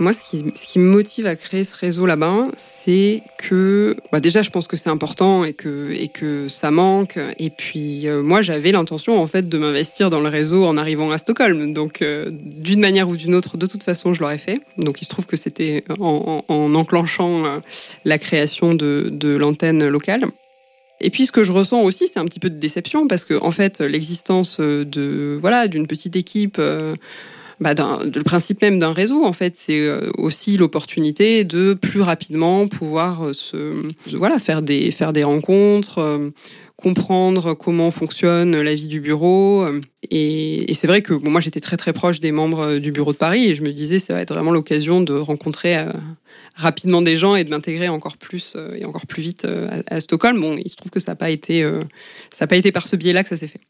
Moi, 0.00 0.12
ce 0.12 0.28
qui, 0.28 0.44
ce 0.56 0.66
qui 0.66 0.80
me 0.80 0.90
motive 0.90 1.26
à 1.26 1.36
créer 1.36 1.62
ce 1.62 1.76
réseau 1.76 2.04
là-bas, 2.04 2.48
c'est 2.56 3.22
que, 3.38 3.94
bah 4.10 4.18
déjà, 4.18 4.42
je 4.42 4.50
pense 4.50 4.66
que 4.66 4.76
c'est 4.76 4.90
important 4.90 5.44
et 5.44 5.52
que, 5.52 5.92
et 5.92 6.08
que 6.08 6.48
ça 6.48 6.72
manque. 6.72 7.16
Et 7.38 7.50
puis, 7.50 8.08
euh, 8.08 8.20
moi, 8.20 8.42
j'avais 8.42 8.72
l'intention, 8.72 9.20
en 9.20 9.26
fait, 9.28 9.48
de 9.48 9.56
m'investir 9.56 10.10
dans 10.10 10.18
le 10.18 10.28
réseau 10.28 10.64
en 10.64 10.76
arrivant 10.76 11.12
à 11.12 11.18
Stockholm. 11.18 11.72
Donc, 11.72 12.02
euh, 12.02 12.30
d'une 12.32 12.80
manière 12.80 13.08
ou 13.08 13.16
d'une 13.16 13.36
autre, 13.36 13.56
de 13.56 13.66
toute 13.66 13.84
façon, 13.84 14.14
je 14.14 14.20
l'aurais 14.20 14.38
fait. 14.38 14.58
Donc, 14.78 15.00
il 15.00 15.04
se 15.04 15.10
trouve 15.10 15.26
que 15.26 15.36
c'était 15.36 15.84
en, 16.00 16.42
en, 16.48 16.52
en, 16.52 16.74
enclenchant 16.74 17.44
euh, 17.44 17.58
la 18.04 18.18
création 18.18 18.74
de, 18.74 19.10
de 19.12 19.36
l'antenne 19.36 19.86
locale. 19.86 20.24
Et 21.00 21.10
puis 21.10 21.26
ce 21.26 21.32
que 21.32 21.44
je 21.44 21.52
ressens 21.52 21.82
aussi, 21.82 22.06
c'est 22.06 22.20
un 22.20 22.24
petit 22.24 22.40
peu 22.40 22.50
de 22.50 22.58
déception 22.58 23.08
parce 23.08 23.24
que 23.24 23.34
en 23.40 23.50
fait, 23.50 23.80
l'existence 23.80 24.60
de 24.60 25.38
voilà 25.40 25.68
d'une 25.68 25.86
petite 25.86 26.16
équipe. 26.16 26.60
Euh, 27.62 27.74
bah, 27.74 28.00
le 28.02 28.22
principe 28.22 28.62
même 28.62 28.78
d'un 28.78 28.92
réseau, 28.92 29.24
en 29.24 29.32
fait, 29.32 29.56
c'est 29.56 29.80
euh, 29.80 30.10
aussi 30.18 30.56
l'opportunité 30.56 31.44
de 31.44 31.74
plus 31.74 32.00
rapidement 32.00 32.68
pouvoir 32.68 33.26
euh, 33.26 33.32
se, 33.32 33.74
voilà, 34.12 34.38
faire 34.38 34.62
des, 34.62 34.90
faire 34.90 35.12
des 35.12 35.24
rencontres, 35.24 36.32
comprendre 36.76 37.54
comment 37.54 37.90
fonctionne 37.90 38.60
la 38.60 38.74
vie 38.74 38.88
du 38.88 39.00
bureau. 39.00 39.66
Et, 40.10 40.70
et 40.70 40.74
c'est 40.74 40.86
vrai 40.86 41.02
que 41.02 41.14
bon, 41.14 41.30
moi, 41.30 41.40
j'étais 41.40 41.60
très 41.60 41.76
très 41.76 41.92
proche 41.92 42.20
des 42.20 42.32
membres 42.32 42.78
du 42.78 42.92
bureau 42.92 43.12
de 43.12 43.18
Paris 43.18 43.46
et 43.46 43.54
je 43.54 43.62
me 43.62 43.72
disais, 43.72 43.98
ça 43.98 44.14
va 44.14 44.20
être 44.20 44.34
vraiment 44.34 44.50
l'occasion 44.50 45.00
de 45.00 45.14
rencontrer 45.14 45.76
rapidement 46.54 47.02
des 47.02 47.16
gens 47.16 47.34
et 47.34 47.44
de 47.44 47.50
m'intégrer 47.50 47.88
encore 47.88 48.16
plus 48.16 48.54
euh, 48.56 48.76
et 48.76 48.84
encore 48.84 49.06
plus 49.06 49.22
vite 49.22 49.44
euh, 49.44 49.82
à, 49.88 50.00
Stockholm. 50.00 50.40
Bon, 50.40 50.56
il 50.56 50.70
se 50.70 50.76
trouve 50.76 50.90
que 50.90 51.00
ça 51.00 51.12
n'a 51.12 51.16
pas 51.16 51.30
été 51.30 51.62
euh, 51.62 51.80
ça 52.30 52.44
n'a 52.44 52.48
pas 52.48 52.56
été 52.56 52.72
par 52.72 52.86
ce 52.86 52.96
biais-là 52.96 53.22
que 53.22 53.28
ça 53.28 53.36
s'est 53.36 53.48
fait. 53.48 53.60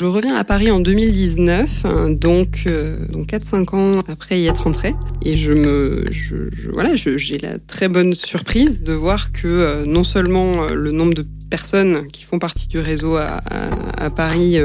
Je 0.00 0.06
reviens 0.06 0.34
à 0.34 0.44
Paris 0.44 0.70
en 0.70 0.80
2019, 0.80 1.84
hein, 1.84 2.10
donc, 2.10 2.68
donc 3.12 3.28
4-5 3.28 3.76
ans 3.76 4.00
après 4.08 4.40
y 4.40 4.46
être 4.46 4.64
rentrée. 4.64 4.94
Et 5.24 5.36
je 5.36 5.52
me, 5.52 6.04
je, 6.10 6.36
voilà, 6.72 6.96
j'ai 6.96 7.38
la 7.38 7.58
très 7.58 7.88
bonne 7.88 8.12
surprise 8.12 8.82
de 8.82 8.92
voir 8.92 9.32
que 9.32 9.84
non 9.86 10.04
seulement 10.04 10.66
le 10.66 10.90
nombre 10.90 11.14
de 11.14 11.24
personnes 11.48 12.06
qui 12.12 12.24
font 12.24 12.38
partie 12.38 12.68
du 12.68 12.80
réseau 12.80 13.16
à, 13.16 13.40
Paris 14.10 14.58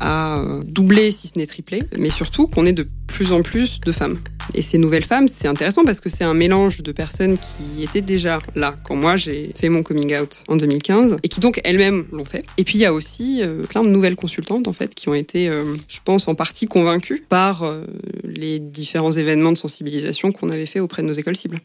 a 0.00 0.42
doublé, 0.66 1.10
si 1.10 1.28
ce 1.28 1.38
n'est 1.38 1.46
triplé, 1.46 1.82
mais 1.98 2.10
surtout 2.10 2.46
qu'on 2.46 2.66
est 2.66 2.72
de 2.72 2.86
plus 3.06 3.32
en 3.32 3.42
plus 3.42 3.80
de 3.80 3.92
femmes. 3.92 4.18
Et 4.54 4.62
ces 4.62 4.78
nouvelles 4.78 5.04
femmes, 5.04 5.28
c'est 5.28 5.46
intéressant 5.46 5.84
parce 5.84 6.00
que 6.00 6.08
c'est 6.08 6.24
un 6.24 6.34
mélange 6.34 6.82
de 6.82 6.92
personnes 6.92 7.36
qui 7.38 7.82
étaient 7.82 8.00
déjà 8.00 8.38
là 8.54 8.74
quand 8.84 8.96
moi 8.96 9.16
j'ai 9.16 9.52
fait 9.54 9.68
mon 9.68 9.82
coming 9.82 10.16
out 10.16 10.42
en 10.48 10.56
2015 10.56 11.18
et 11.22 11.28
qui 11.28 11.40
donc 11.40 11.60
elles-mêmes 11.64 12.06
l'ont 12.12 12.24
fait. 12.24 12.44
Et 12.56 12.64
puis 12.64 12.78
il 12.78 12.80
y 12.80 12.86
a 12.86 12.92
aussi 12.92 13.42
euh, 13.42 13.64
plein 13.64 13.82
de 13.82 13.88
nouvelles 13.88 14.16
consultantes 14.16 14.68
en 14.68 14.72
fait 14.72 14.94
qui 14.94 15.08
ont 15.08 15.14
été, 15.14 15.48
euh, 15.48 15.74
je 15.88 15.98
pense, 16.04 16.28
en 16.28 16.34
partie 16.34 16.66
convaincues 16.66 17.24
par 17.28 17.62
euh, 17.62 17.84
les 18.24 18.58
différents 18.58 19.12
événements 19.12 19.52
de 19.52 19.58
sensibilisation 19.58 20.32
qu'on 20.32 20.50
avait 20.50 20.66
fait 20.66 20.80
auprès 20.80 21.02
de 21.02 21.08
nos 21.08 21.14
écoles 21.14 21.36
cibles. 21.36 21.58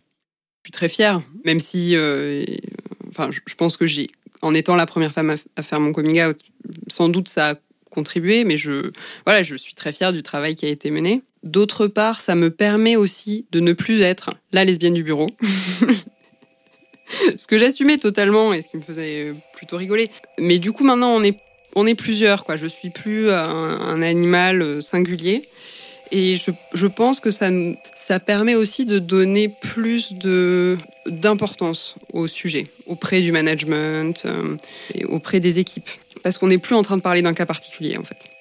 Je 0.64 0.68
suis 0.68 0.72
très 0.72 0.90
fière, 0.90 1.22
même 1.44 1.60
si, 1.60 1.94
enfin, 3.10 3.30
je 3.32 3.56
pense 3.56 3.76
que 3.76 3.86
j'ai, 3.86 4.10
en 4.42 4.54
étant 4.54 4.78
la 4.78 4.86
première 4.86 5.12
femme 5.12 5.36
à 5.58 5.64
faire 5.64 5.82
mon 5.82 5.92
coming 5.92 6.24
out, 6.24 6.40
sans 6.88 7.10
doute 7.10 7.28
ça 7.28 7.50
a 7.50 7.56
contribuer, 7.94 8.44
mais 8.44 8.58
je, 8.58 8.92
voilà, 9.26 9.44
je 9.44 9.56
suis 9.56 9.76
très 9.76 9.92
fière 9.92 10.12
du 10.12 10.24
travail 10.24 10.56
qui 10.56 10.66
a 10.66 10.70
été 10.70 10.92
mené. 10.92 11.22
D'autre 11.44 11.88
part, 11.88 12.22
ça 12.22 12.36
me 12.36 12.50
permet 12.50 12.96
aussi 12.96 13.46
de 13.52 13.60
ne 13.60 13.74
plus 13.74 14.02
être 14.02 14.32
la 14.52 14.64
lesbienne 14.64 14.94
du 14.94 15.04
bureau. 15.04 15.28
ce 17.38 17.48
que 17.48 17.58
j'assumais 17.58 17.98
totalement 17.98 18.54
et 18.54 18.62
ce 18.62 18.70
qui 18.70 18.78
me 18.78 18.82
faisait 18.82 19.34
plutôt 19.54 19.78
rigoler. 19.78 20.10
Mais 20.38 20.60
du 20.60 20.72
coup, 20.72 20.84
maintenant, 20.84 21.16
on 21.16 21.24
est, 21.24 21.38
on 21.76 21.86
est 21.86 21.96
plusieurs, 21.96 22.46
quoi. 22.46 22.56
Je 22.56 22.68
suis 22.68 22.90
plus 22.90 23.32
un, 23.32 24.02
animal 24.02 24.82
singulier. 24.82 25.50
Et 26.12 26.36
je, 26.36 26.52
je, 26.74 26.86
pense 26.86 27.20
que 27.20 27.32
ça, 27.32 27.50
ça 27.96 28.20
permet 28.20 28.56
aussi 28.56 28.86
de 28.86 29.00
donner 29.00 29.50
plus 29.50 30.14
de 30.14 30.78
d'importance 31.08 31.96
au 32.14 32.28
sujet 32.28 32.68
auprès 32.86 33.22
du 33.22 33.32
management 33.32 34.24
euh, 34.26 34.56
et 34.94 35.06
auprès 35.06 35.40
des 35.40 35.60
équipes 35.60 35.90
parce 36.24 36.38
qu'on 36.38 36.48
n'est 36.48 36.58
plus 36.58 36.76
en 36.76 36.82
train 36.82 36.98
de 36.98 37.02
parler 37.02 37.22
d'un 37.22 37.34
cas 37.34 37.46
particulier 37.46 37.98
en 37.98 38.04
fait. 38.04 38.33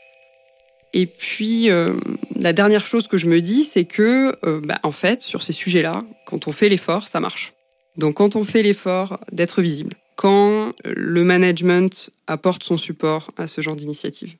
Et 0.94 1.06
puis 1.06 1.70
euh, 1.70 1.94
la 2.36 2.52
dernière 2.52 2.84
chose 2.84 3.08
que 3.08 3.16
je 3.16 3.26
me 3.26 3.40
dis, 3.40 3.64
c'est 3.64 3.84
que 3.84 4.34
euh, 4.44 4.60
bah, 4.64 4.78
en 4.82 4.92
fait 4.92 5.22
sur 5.22 5.42
ces 5.42 5.52
sujets-là, 5.52 6.02
quand 6.26 6.48
on 6.48 6.52
fait 6.52 6.68
l'effort, 6.68 7.08
ça 7.08 7.20
marche. 7.20 7.54
Donc 7.96 8.16
quand 8.16 8.36
on 8.36 8.44
fait 8.44 8.62
l'effort 8.62 9.20
d'être 9.32 9.62
visible, 9.62 9.94
quand 10.16 10.72
le 10.84 11.24
management 11.24 12.10
apporte 12.26 12.62
son 12.62 12.76
support 12.76 13.30
à 13.36 13.46
ce 13.46 13.60
genre 13.60 13.76
d'initiative, 13.76 14.34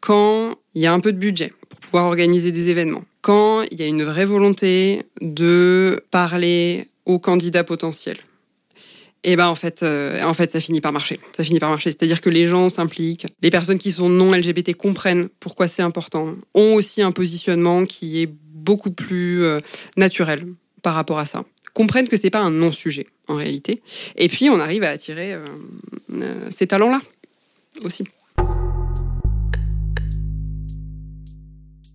quand 0.00 0.54
il 0.74 0.82
y 0.82 0.86
a 0.86 0.92
un 0.92 1.00
peu 1.00 1.12
de 1.12 1.18
budget 1.18 1.52
pour 1.68 1.80
pouvoir 1.80 2.06
organiser 2.06 2.52
des 2.52 2.68
événements, 2.68 3.04
quand 3.20 3.62
il 3.70 3.78
y 3.78 3.82
a 3.82 3.86
une 3.86 4.02
vraie 4.02 4.24
volonté 4.24 5.02
de 5.20 6.02
parler 6.10 6.88
aux 7.04 7.18
candidats 7.18 7.64
potentiels, 7.64 8.18
et 9.22 9.32
eh 9.32 9.36
ben 9.36 9.48
en 9.48 9.54
fait, 9.54 9.82
euh, 9.82 10.22
en 10.22 10.32
fait, 10.32 10.50
ça 10.50 10.60
finit 10.60 10.80
par 10.80 10.92
marcher. 10.92 11.20
Ça 11.36 11.44
finit 11.44 11.60
par 11.60 11.68
marcher. 11.68 11.90
C'est-à-dire 11.90 12.22
que 12.22 12.30
les 12.30 12.46
gens 12.46 12.70
s'impliquent, 12.70 13.26
les 13.42 13.50
personnes 13.50 13.78
qui 13.78 13.92
sont 13.92 14.08
non 14.08 14.32
LGBT 14.32 14.74
comprennent 14.74 15.28
pourquoi 15.40 15.68
c'est 15.68 15.82
important, 15.82 16.36
ont 16.54 16.72
aussi 16.72 17.02
un 17.02 17.12
positionnement 17.12 17.84
qui 17.84 18.22
est 18.22 18.30
beaucoup 18.54 18.90
plus 18.90 19.42
euh, 19.42 19.58
naturel 19.98 20.46
par 20.82 20.94
rapport 20.94 21.18
à 21.18 21.26
ça, 21.26 21.44
comprennent 21.74 22.08
que 22.08 22.16
c'est 22.16 22.30
pas 22.30 22.40
un 22.40 22.50
non-sujet 22.50 23.08
en 23.28 23.34
réalité. 23.34 23.82
Et 24.16 24.28
puis 24.28 24.48
on 24.48 24.58
arrive 24.58 24.84
à 24.84 24.88
attirer 24.88 25.34
euh, 25.34 26.50
ces 26.50 26.66
talents-là 26.66 27.02
aussi. 27.84 28.04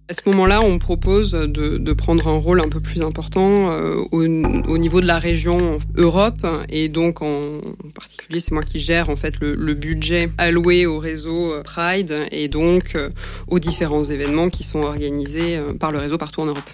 À 0.08 0.14
ce 0.14 0.22
moment-là, 0.28 0.62
on 0.64 0.78
propose 0.78 1.32
de, 1.32 1.94
prendre 1.94 2.28
un 2.28 2.38
rôle 2.38 2.60
un 2.62 2.70
peu 2.70 2.80
plus 2.80 3.02
important 3.02 3.72
euh, 3.72 3.96
au, 4.12 4.78
niveau 4.78 5.02
de 5.02 5.08
la 5.08 5.18
région 5.18 5.80
Europe 5.96 6.46
et 6.70 6.90
donc 6.90 7.24
en 7.24 7.60
particulier 7.96 8.40
c'est 8.40 8.52
moi 8.52 8.62
qui 8.62 8.80
gère 8.80 9.10
en 9.10 9.16
fait 9.16 9.40
le, 9.40 9.74
budget 9.74 10.30
alloué 10.38 10.86
au 10.86 11.00
réseau 11.00 11.54
euh, 11.54 11.64
Pride 11.64 12.14
et 12.32 12.50
donc 12.50 12.94
euh, 12.94 13.10
aux 13.48 13.58
différents 13.58 14.04
événements 14.04 14.50
qui 14.50 14.64
sont 14.64 14.80
organisés 14.80 15.60
par 15.80 15.92
le 15.92 15.98
réseau 15.98 16.20
partout 16.20 16.42
en 16.42 16.46
Europe. 16.46 16.70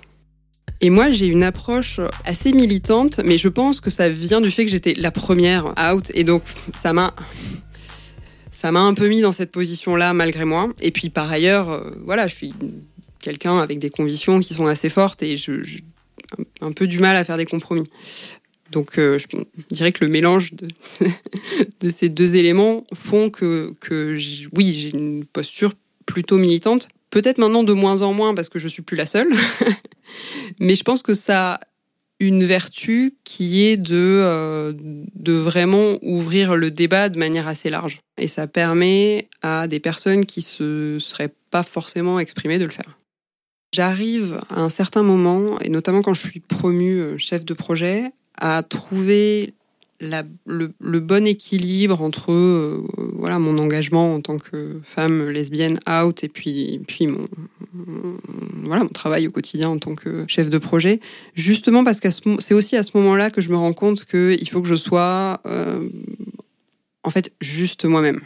Et 0.82 0.90
moi, 0.90 1.10
j'ai 1.10 1.28
une 1.28 1.44
approche 1.44 2.02
assez 2.26 2.52
militante, 2.52 3.22
mais 3.24 3.38
je 3.38 3.48
pense 3.48 3.80
que 3.80 3.92
ça 3.92 4.10
vient 4.10 4.42
du 4.42 4.52
fait 4.52 4.66
que 4.66 4.72
j'étais 4.72 4.94
la 4.96 5.12
première 5.12 5.74
out 5.78 6.12
et 6.14 6.26
donc 6.26 6.44
ça 6.76 6.92
m'a 6.92 7.14
ça 8.52 8.72
m'a 8.72 8.82
un 8.82 8.94
peu 8.94 9.08
mis 9.08 9.22
dans 9.22 9.32
cette 9.32 9.52
position-là 9.52 10.14
malgré 10.14 10.44
moi. 10.44 10.70
Et 10.82 10.92
puis 10.92 11.10
par 11.10 11.32
ailleurs, 11.32 11.82
voilà, 12.04 12.28
je 12.28 12.36
suis 12.36 12.54
quelqu'un 13.22 13.60
avec 13.60 13.80
des 13.80 13.90
convictions 13.90 14.40
qui 14.40 14.54
sont 14.54 14.66
assez 14.66 14.90
fortes 14.90 15.24
et 15.24 15.38
je, 15.38 15.62
un 16.62 16.72
peu 16.72 16.88
du 16.88 17.00
mal 17.00 17.16
à 17.16 17.24
faire 17.24 17.38
des 17.38 17.46
compromis. 17.46 17.86
Donc 18.72 18.98
euh, 18.98 19.20
je 19.20 19.28
dirais 19.70 19.92
que 19.92 20.04
le 20.06 20.12
mélange 20.12 20.52
de, 20.54 21.90
ces 21.90 22.10
deux 22.10 22.36
éléments 22.36 22.86
font 22.94 23.30
que, 23.30 23.74
que 23.82 24.18
oui, 24.56 24.74
j'ai 24.74 24.90
une 24.90 25.26
posture 25.26 25.74
plutôt 26.06 26.38
militante. 26.38 26.90
Peut-être 27.10 27.38
maintenant 27.38 27.64
de 27.64 27.74
moins 27.74 28.02
en 28.02 28.14
moins 28.14 28.34
parce 28.34 28.50
que 28.50 28.60
je 28.60 28.68
suis 28.68 28.82
plus 28.82 28.96
la 28.96 29.06
seule. 29.06 29.28
Mais 30.60 30.76
je 30.76 30.84
pense 30.84 31.02
que 31.02 31.14
ça 31.14 31.54
a 31.54 31.60
une 32.20 32.44
vertu 32.44 33.16
qui 33.24 33.64
est 33.64 33.78
de, 33.78 33.96
euh, 33.96 34.74
de 34.76 35.34
vraiment 35.34 35.98
ouvrir 36.02 36.56
le 36.56 36.70
débat 36.70 37.10
de 37.10 37.18
manière 37.18 37.48
assez 37.48 37.70
large. 37.70 38.00
Et 38.18 38.28
ça 38.28 38.48
permet 38.48 39.28
à 39.42 39.68
des 39.68 39.80
personnes 39.80 40.26
qui 40.26 40.42
se 40.42 40.98
seraient 41.00 41.34
pas 41.50 41.64
forcément 41.64 42.20
exprimées 42.20 42.60
de 42.60 42.66
le 42.66 42.72
faire. 42.72 42.98
J'arrive 43.74 44.42
à 44.50 44.62
un 44.62 44.70
certain 44.70 45.04
moment, 45.04 45.60
et 45.62 45.70
notamment 45.70 46.02
quand 46.02 46.14
je 46.14 46.28
suis 46.28 46.42
promue 46.42 47.00
euh, 47.00 47.18
chef 47.18 47.46
de 47.46 47.54
projet, 47.54 48.12
à 48.38 48.64
trouver 48.64 49.54
le, 50.02 51.00
bon 51.00 51.28
équilibre 51.28 52.02
entre 52.02 52.32
euh, 52.32 52.84
voilà 53.14 53.40
mon 53.40 53.58
engagement 53.58 54.16
en 54.16 54.22
tant 54.22 54.38
que 54.38 54.80
femme 54.84 55.30
lesbienne 55.30 55.80
out 55.88 56.24
et 56.24 56.30
puis 56.30 56.82
puis 56.88 57.08
mon, 57.08 57.28
voilà 58.64 58.84
mon 58.84 58.90
travail 58.90 59.28
au 59.28 59.32
quotidien 59.32 59.70
en 59.70 59.78
tant 59.78 59.96
que 59.96 60.26
chef 60.28 60.50
de 60.50 60.58
projet. 60.58 61.00
Justement 61.36 61.84
parce 61.84 62.00
que 62.00 62.10
c'est 62.40 62.54
aussi 62.54 62.76
à 62.76 62.84
ce 62.84 62.92
moment-là 62.96 63.30
que 63.30 63.42
je 63.42 63.50
me 63.50 63.58
rends 63.58 63.74
compte 63.74 64.06
que 64.06 64.36
il 64.40 64.50
faut 64.50 64.62
que 64.62 64.68
je 64.68 64.76
sois 64.76 65.40
euh, 65.46 65.88
en 67.04 67.10
fait 67.10 67.32
juste 67.40 67.86
moi-même. 67.86 68.22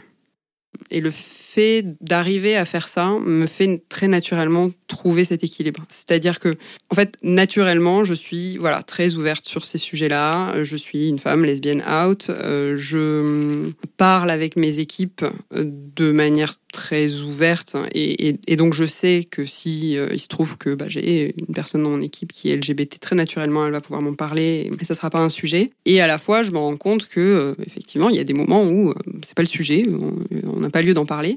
Et 0.90 1.00
le 1.00 1.10
fait 1.10 1.84
d'arriver 2.00 2.56
à 2.56 2.64
faire 2.64 2.88
ça 2.88 3.18
me 3.18 3.46
fait 3.46 3.82
très 3.88 4.08
naturellement 4.08 4.70
trouver 4.86 5.24
cet 5.24 5.44
équilibre. 5.44 5.84
C'est-à-dire 5.88 6.40
que, 6.40 6.54
en 6.90 6.94
fait, 6.94 7.16
naturellement, 7.22 8.04
je 8.04 8.14
suis 8.14 8.56
voilà 8.56 8.82
très 8.82 9.14
ouverte 9.14 9.46
sur 9.46 9.64
ces 9.64 9.78
sujets-là. 9.78 10.64
Je 10.64 10.76
suis 10.76 11.08
une 11.08 11.18
femme 11.18 11.44
lesbienne 11.44 11.82
out. 11.82 12.30
Euh, 12.30 12.76
je 12.76 13.70
parle 13.96 14.30
avec 14.30 14.56
mes 14.56 14.78
équipes 14.78 15.24
euh, 15.54 15.64
de 15.66 16.12
manière 16.12 16.54
très 16.72 17.20
ouverte 17.20 17.74
et, 17.94 18.56
donc 18.56 18.74
je 18.74 18.84
sais 18.84 19.26
que 19.30 19.46
si 19.46 19.96
euh, 19.96 20.08
il 20.12 20.18
se 20.18 20.28
trouve 20.28 20.58
que 20.58 20.74
bah, 20.74 20.86
j'ai 20.88 21.34
une 21.38 21.54
personne 21.54 21.82
dans 21.82 21.90
mon 21.90 22.02
équipe 22.02 22.32
qui 22.32 22.50
est 22.50 22.56
LGBT 22.56 23.00
très 23.00 23.16
naturellement 23.16 23.64
elle 23.64 23.72
va 23.72 23.80
pouvoir 23.80 24.02
m'en 24.02 24.14
parler 24.14 24.70
et 24.78 24.84
ça 24.84 24.94
sera 24.94 25.08
pas 25.08 25.20
un 25.20 25.30
sujet 25.30 25.70
et 25.86 26.02
à 26.02 26.06
la 26.06 26.18
fois 26.18 26.42
je 26.42 26.50
me 26.50 26.58
rends 26.58 26.76
compte 26.76 27.06
que 27.06 27.56
effectivement 27.64 28.10
il 28.10 28.16
y 28.16 28.18
a 28.18 28.24
des 28.24 28.34
moments 28.34 28.64
où 28.64 28.92
c'est 29.24 29.34
pas 29.34 29.42
le 29.42 29.48
sujet 29.48 29.86
on 30.44 30.60
n'a 30.60 30.68
pas 30.68 30.82
lieu 30.82 30.92
d'en 30.92 31.06
parler 31.06 31.36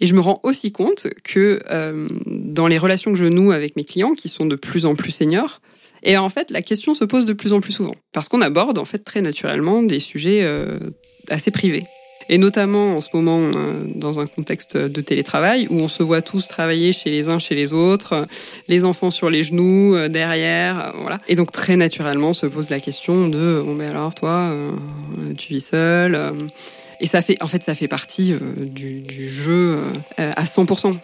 et 0.00 0.06
je 0.06 0.14
me 0.14 0.20
rends 0.20 0.40
aussi 0.44 0.70
compte 0.72 1.08
que 1.24 1.60
euh, 1.70 2.08
dans 2.26 2.68
les 2.68 2.78
relations 2.78 3.12
que 3.12 3.18
je 3.18 3.24
noue 3.24 3.50
avec 3.50 3.76
mes 3.76 3.84
clients, 3.84 4.14
qui 4.14 4.28
sont 4.28 4.46
de 4.46 4.56
plus 4.56 4.86
en 4.86 4.94
plus 4.94 5.10
seniors, 5.10 5.60
et 6.04 6.16
en 6.16 6.28
fait, 6.28 6.50
la 6.50 6.62
question 6.62 6.94
se 6.94 7.04
pose 7.04 7.24
de 7.24 7.32
plus 7.32 7.52
en 7.52 7.60
plus 7.60 7.72
souvent. 7.72 7.94
Parce 8.12 8.28
qu'on 8.28 8.40
aborde, 8.40 8.78
en 8.78 8.84
fait, 8.84 9.00
très 9.00 9.20
naturellement 9.20 9.82
des 9.82 9.98
sujets 9.98 10.42
euh, 10.42 10.78
assez 11.28 11.50
privés. 11.50 11.84
Et 12.30 12.38
notamment 12.38 12.94
en 12.94 13.00
ce 13.00 13.08
moment, 13.14 13.50
euh, 13.56 13.82
dans 13.96 14.20
un 14.20 14.26
contexte 14.26 14.76
de 14.76 15.00
télétravail, 15.00 15.66
où 15.70 15.80
on 15.80 15.88
se 15.88 16.04
voit 16.04 16.22
tous 16.22 16.46
travailler 16.46 16.92
chez 16.92 17.10
les 17.10 17.28
uns, 17.28 17.40
chez 17.40 17.56
les 17.56 17.72
autres, 17.72 18.28
les 18.68 18.84
enfants 18.84 19.10
sur 19.10 19.30
les 19.30 19.42
genoux, 19.42 19.96
derrière, 20.08 20.92
voilà. 21.00 21.18
Et 21.26 21.34
donc, 21.34 21.50
très 21.50 21.74
naturellement, 21.74 22.34
se 22.34 22.46
pose 22.46 22.68
la 22.70 22.78
question 22.78 23.28
de, 23.28 23.60
bon, 23.64 23.74
ben 23.74 23.90
alors, 23.90 24.14
toi, 24.14 24.54
tu 25.36 25.54
vis 25.54 25.64
seul 25.64 26.16
et 27.00 27.06
ça 27.06 27.22
fait, 27.22 27.40
en 27.42 27.46
fait, 27.46 27.62
ça 27.62 27.74
fait 27.74 27.88
partie 27.88 28.32
euh, 28.32 28.38
du, 28.64 29.28
jeu 29.28 29.76
euh, 30.18 30.32
à 30.36 30.44
100%. 30.44 30.98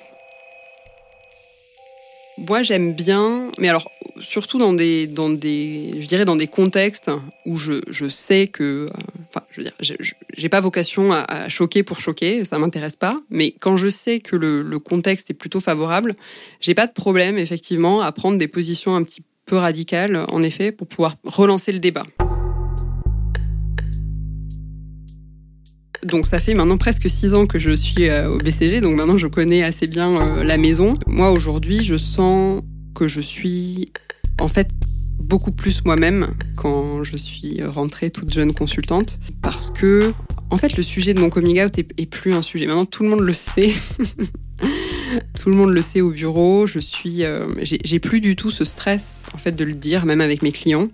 Moi, 2.37 2.63
j'aime 2.63 2.95
bien, 2.95 3.51
mais 3.59 3.69
alors 3.69 3.91
surtout 4.19 4.59
dans 4.59 4.73
des, 4.73 5.07
dans 5.07 5.31
des, 5.31 5.93
je 5.99 6.07
dirais 6.07 6.25
dans 6.25 6.35
des 6.35 6.49
contextes 6.49 7.11
où 7.47 7.57
je, 7.57 7.81
je 7.89 8.09
sais 8.09 8.49
que, 8.49 8.89
euh, 8.89 8.89
enfin, 9.29 9.47
je 9.51 9.61
veux 9.61 9.65
dire, 9.65 9.97
j'ai 10.33 10.49
pas 10.49 10.61
vocation 10.61 11.13
à, 11.13 11.49
choquer 11.49 11.85
pour 11.85 12.01
choquer, 12.01 12.45
ça 12.45 12.59
m'intéresse 12.59 12.97
pas. 12.97 13.17
Mais 13.31 13.53
quand 13.53 13.77
je 13.77 13.89
sais 13.89 14.19
que 14.19 14.35
le, 14.35 14.63
le 14.63 14.79
contexte 14.81 15.31
est 15.31 15.35
plutôt 15.35 15.61
favorable, 15.61 16.15
j'ai 16.61 16.75
pas 16.75 16.89
de 16.89 16.93
problème 16.93 17.39
effectivement 17.39 18.01
à 18.01 18.11
prendre 18.11 18.37
des 18.37 18.49
positions 18.49 18.97
un 18.97 19.05
petit 19.05 19.23
peu 19.47 19.57
radicales, 19.57 20.25
en 20.29 20.43
effet, 20.43 20.73
pour 20.73 20.89
pouvoir 20.89 21.17
relancer 21.25 21.71
le 21.71 21.79
débat. 21.79 22.05
Donc 26.05 26.27
ça 26.27 26.39
fait 26.39 26.55
maintenant 26.55 26.77
presque 26.77 27.09
six 27.09 27.35
ans 27.35 27.47
que 27.47 27.59
je 27.59 27.71
suis 27.71 28.09
euh, 28.09 28.31
au 28.31 28.39
BCG, 28.39 28.81
donc 28.81 28.97
maintenant 28.97 29.19
je 29.19 29.27
connais 29.27 29.63
assez 29.63 29.87
bien 29.87 30.21
euh, 30.21 30.45
la 30.45 30.59
maison. 30.59 30.95
Moi 31.07 31.31
aujourd'hui, 31.31 31.83
je 31.83 31.97
sens 31.97 32.63
que 32.95 33.09
je 33.09 33.21
suis 33.21 33.91
en 34.41 34.49
fait 34.49 34.69
beaucoup 35.19 35.53
plus 35.53 35.85
moi-même 35.85 36.29
quand 36.57 37.03
je 37.05 37.17
suis 37.17 37.63
rentrée 37.65 38.11
toute 38.11 38.33
jeune 38.33 38.53
consultante 38.53 39.19
parce 39.43 39.71
que 39.71 40.13
en 40.51 40.57
fait 40.57 40.77
le 40.77 40.83
sujet 40.83 41.15
de 41.15 41.21
mon 41.21 41.31
coming 41.31 41.63
out 41.65 41.79
est, 41.79 42.11
plus 42.11 42.35
un 42.35 42.43
sujet. 42.43 42.67
Maintenant 42.67 42.85
tout 42.85 43.03
le 43.03 43.09
monde 43.09 43.21
le 43.21 43.33
sait. 43.33 43.73
Tout 45.39 45.51
le 45.51 45.57
monde 45.57 45.73
le 45.73 45.83
sait 45.83 46.01
au 46.01 46.11
bureau. 46.11 46.67
Je 46.67 46.79
suis, 46.79 47.25
euh, 47.25 47.47
j'ai 47.63 47.99
plus 47.99 48.21
du 48.21 48.37
tout 48.37 48.51
ce 48.51 48.65
stress 48.65 49.27
en 49.35 49.39
fait 49.39 49.53
de 49.53 49.65
le 49.65 49.75
dire, 49.75 50.07
même 50.07 50.21
avec 50.21 50.43
mes 50.43 50.53
clients. 50.53 50.89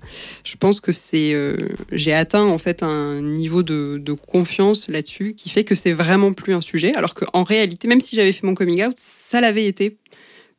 Je 0.44 0.56
pense 0.56 0.80
que 0.80 0.92
c'est, 0.92 1.32
euh, 1.34 1.56
j'ai 1.92 2.12
atteint 2.12 2.44
en 2.44 2.58
fait 2.58 2.82
un 2.82 3.20
niveau 3.22 3.62
de, 3.62 4.02
confiance 4.26 4.88
là-dessus 4.88 5.34
qui 5.34 5.48
fait 5.48 5.64
que 5.64 5.74
c'est 5.74 5.92
vraiment 5.92 6.32
plus 6.32 6.54
un 6.54 6.60
sujet. 6.60 6.94
Alors 6.94 7.14
qu'en 7.14 7.42
réalité, 7.42 7.88
même 7.88 8.00
si 8.00 8.16
j'avais 8.16 8.32
fait 8.32 8.46
mon 8.46 8.54
coming 8.54 8.84
out, 8.84 8.94
ça 8.96 9.40
l'avait 9.40 9.66
été 9.66 9.96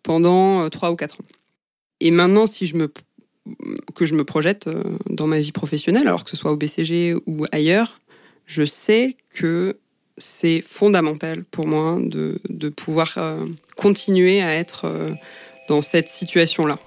pendant 0.04 0.64
euh, 0.64 0.70
trois 0.70 0.92
ou 0.92 0.96
quatre 0.96 1.20
ans. 1.20 1.26
Et 2.00 2.12
maintenant, 2.12 2.48
si 2.48 2.66
je 2.66 2.78
me 2.78 2.92
que 3.96 4.06
je 4.06 4.14
me 4.14 4.24
projette 4.24 4.70
dans 5.10 5.26
ma 5.26 5.42
vie 5.42 5.52
professionnelle, 5.52 6.08
alors 6.08 6.24
que 6.24 6.30
ce 6.30 6.38
soit 6.38 6.52
au 6.52 6.58
BCG 6.58 7.16
ou 7.26 7.46
ailleurs, 7.52 7.98
je 8.46 8.64
sais 8.64 9.16
que 9.32 9.78
c'est 10.22 10.62
fondamental 10.62 11.44
pour 11.44 11.68
moi 11.68 11.98
de, 12.00 12.70
pouvoir 12.70 13.14
euh, 13.18 13.44
continuer 13.76 14.42
à 14.42 14.54
être 14.54 14.86
euh, 14.86 15.10
dans 15.68 15.82
cette 15.82 16.08
situation-là. 16.08 16.78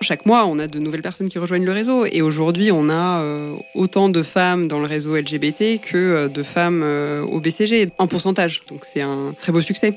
Chaque 0.00 0.26
mois, 0.26 0.46
on 0.46 0.58
a 0.58 0.66
de 0.66 0.80
nouvelles 0.80 1.02
personnes 1.02 1.28
qui 1.28 1.38
rejoignent 1.38 1.64
le 1.64 1.72
réseau. 1.72 2.06
Et 2.06 2.22
aujourd'hui, 2.22 2.72
on 2.72 2.88
a 2.88 3.20
euh, 3.20 3.54
autant 3.76 4.08
de 4.08 4.22
femmes 4.22 4.66
dans 4.66 4.80
le 4.80 4.86
réseau 4.86 5.16
LGBT 5.16 5.80
que 5.80 6.26
de 6.26 6.42
femmes 6.42 6.82
au 7.30 7.40
BCG, 7.40 7.90
en 7.98 8.08
pourcentage. 8.08 8.62
Donc 8.68 8.84
c'est 8.84 9.02
un 9.02 9.32
très 9.40 9.52
beau 9.52 9.60
succès 9.60 9.94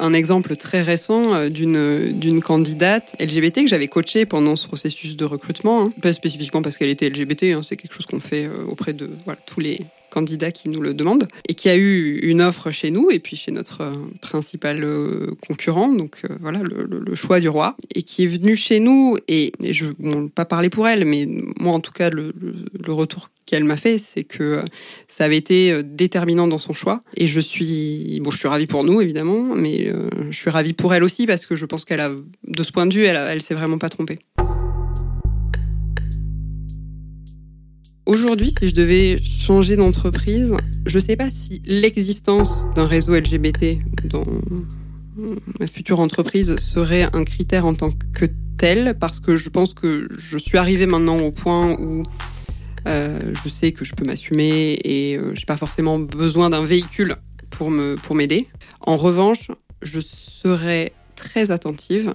un 0.00 0.12
exemple 0.12 0.56
très 0.56 0.82
récent 0.82 1.48
d'une 1.48 2.40
candidate 2.40 3.14
LGBT 3.20 3.60
que 3.62 3.68
j'avais 3.68 3.86
coachée 3.86 4.26
pendant 4.26 4.56
ce 4.56 4.66
processus 4.66 5.16
de 5.16 5.24
recrutement, 5.24 5.84
hein. 5.84 5.92
pas 6.02 6.12
spécifiquement 6.12 6.62
parce 6.62 6.76
qu'elle 6.76 6.88
était 6.88 7.08
LGBT, 7.08 7.44
hein, 7.54 7.62
c'est 7.62 7.76
quelque 7.76 7.92
chose 7.92 8.06
qu'on 8.06 8.18
fait 8.18 8.48
auprès 8.68 8.92
de 8.92 9.08
tous 9.46 9.60
les 9.60 9.78
candidat 10.14 10.52
qui 10.52 10.68
nous 10.68 10.80
le 10.80 10.94
demande 10.94 11.26
et 11.48 11.54
qui 11.54 11.68
a 11.68 11.76
eu 11.76 12.20
une 12.22 12.40
offre 12.40 12.70
chez 12.70 12.92
nous 12.92 13.10
et 13.10 13.18
puis 13.18 13.34
chez 13.34 13.50
notre 13.50 13.80
euh, 13.80 13.92
principal 14.20 14.84
euh, 14.84 15.34
concurrent, 15.44 15.88
donc 15.88 16.20
euh, 16.24 16.36
voilà 16.40 16.60
le, 16.62 17.14
choix 17.16 17.40
du 17.40 17.48
roi, 17.48 17.76
et 17.94 18.02
qui 18.02 18.24
est 18.24 18.26
venu 18.26 18.54
chez 18.54 18.78
nous 18.78 19.16
et, 19.26 19.52
je 19.60 19.86
ne 19.98 20.22
vais 20.22 20.28
pas 20.28 20.44
parler 20.44 20.70
pour 20.70 20.86
elle, 20.86 21.04
mais 21.04 21.26
moi 21.58 21.72
en 21.72 21.80
tout 21.80 21.90
cas 21.90 22.10
le, 22.10 22.32
le 22.40 22.92
retour 22.92 23.30
qu'elle 23.44 23.64
m'a 23.64 23.76
fait, 23.76 23.98
c'est 23.98 24.24
que 24.24 24.62
ça 25.08 25.24
avait 25.24 25.36
été 25.36 25.82
déterminant 25.82 26.46
dans 26.46 26.58
son 26.58 26.72
choix. 26.72 27.00
Et 27.16 27.26
je 27.26 27.40
suis, 27.40 28.20
bon, 28.22 28.30
je 28.30 28.38
suis 28.38 28.48
ravie 28.48 28.66
pour 28.66 28.84
nous 28.84 29.00
évidemment, 29.00 29.54
mais 29.54 29.92
je 30.30 30.36
suis 30.36 30.50
ravie 30.50 30.72
pour 30.72 30.94
elle 30.94 31.04
aussi 31.04 31.26
parce 31.26 31.44
que 31.44 31.54
je 31.54 31.66
pense 31.66 31.84
qu'elle 31.84 32.00
a, 32.00 32.10
de 32.10 32.62
ce 32.62 32.72
point 32.72 32.86
de 32.86 32.94
vue, 32.94 33.04
elle, 33.04 33.16
elle 33.16 33.42
s'est 33.42 33.54
vraiment 33.54 33.78
pas 33.78 33.90
trompée. 33.90 34.18
Aujourd'hui, 38.06 38.52
si 38.58 38.68
je 38.68 38.74
devais 38.74 39.18
changer 39.44 39.76
d'entreprise, 39.76 40.54
je 40.86 40.96
ne 40.96 41.02
sais 41.02 41.16
pas 41.16 41.30
si 41.30 41.60
l'existence 41.66 42.64
d'un 42.74 42.86
réseau 42.86 43.14
LGBT 43.14 43.78
dans 44.06 44.24
ma 45.60 45.66
future 45.66 46.00
entreprise 46.00 46.56
serait 46.56 47.06
un 47.12 47.24
critère 47.24 47.66
en 47.66 47.74
tant 47.74 47.90
que 47.90 48.24
tel, 48.56 48.96
parce 48.98 49.20
que 49.20 49.36
je 49.36 49.50
pense 49.50 49.74
que 49.74 50.08
je 50.18 50.38
suis 50.38 50.56
arrivée 50.56 50.86
maintenant 50.86 51.18
au 51.18 51.30
point 51.30 51.72
où 51.78 52.02
euh, 52.86 53.34
je 53.44 53.48
sais 53.50 53.72
que 53.72 53.84
je 53.84 53.94
peux 53.94 54.06
m'assumer 54.06 54.78
et 54.82 55.18
euh, 55.18 55.34
j'ai 55.34 55.44
pas 55.44 55.58
forcément 55.58 55.98
besoin 55.98 56.48
d'un 56.48 56.64
véhicule 56.64 57.16
pour 57.50 57.70
m'aider. 57.70 58.48
En 58.80 58.96
revanche, 58.96 59.50
je 59.82 60.00
serais 60.00 60.94
très 61.16 61.50
attentive 61.50 62.14